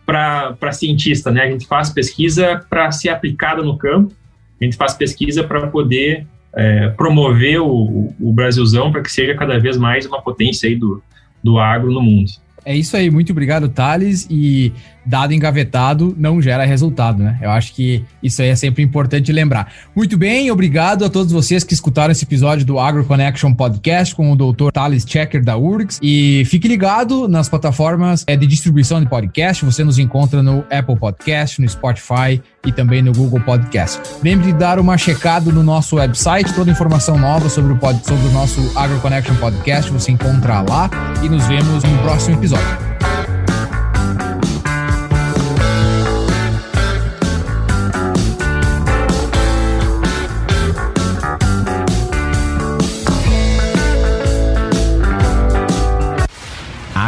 [0.05, 1.43] para cientista, né?
[1.43, 4.13] A gente faz pesquisa para ser aplicada no campo,
[4.59, 6.25] a gente faz pesquisa para poder
[6.55, 11.01] é, promover o, o Brasilzão para que seja cada vez mais uma potência aí do,
[11.43, 12.31] do agro no mundo.
[12.65, 14.27] É isso aí, muito obrigado, Thales.
[14.29, 14.73] E
[15.09, 17.39] dado engavetado não gera resultado, né?
[17.41, 19.73] Eu acho que isso aí é sempre importante lembrar.
[19.95, 24.31] Muito bem, obrigado a todos vocês que escutaram esse episódio do Agro Connection Podcast com
[24.31, 24.69] o Dr.
[24.71, 25.99] Thales Checker da URGS.
[25.99, 29.65] E fique ligado nas plataformas é, de distribuição de podcast.
[29.65, 33.99] Você nos encontra no Apple Podcast, no Spotify e também no Google Podcast.
[34.23, 38.27] Lembre de dar uma checada no nosso website, toda informação nova sobre o, pod, sobre
[38.27, 40.87] o nosso Agro Connection Podcast você encontra lá
[41.23, 42.98] e nos vemos no próximo episódio.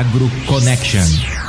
[0.02, 1.41] Agro Connection.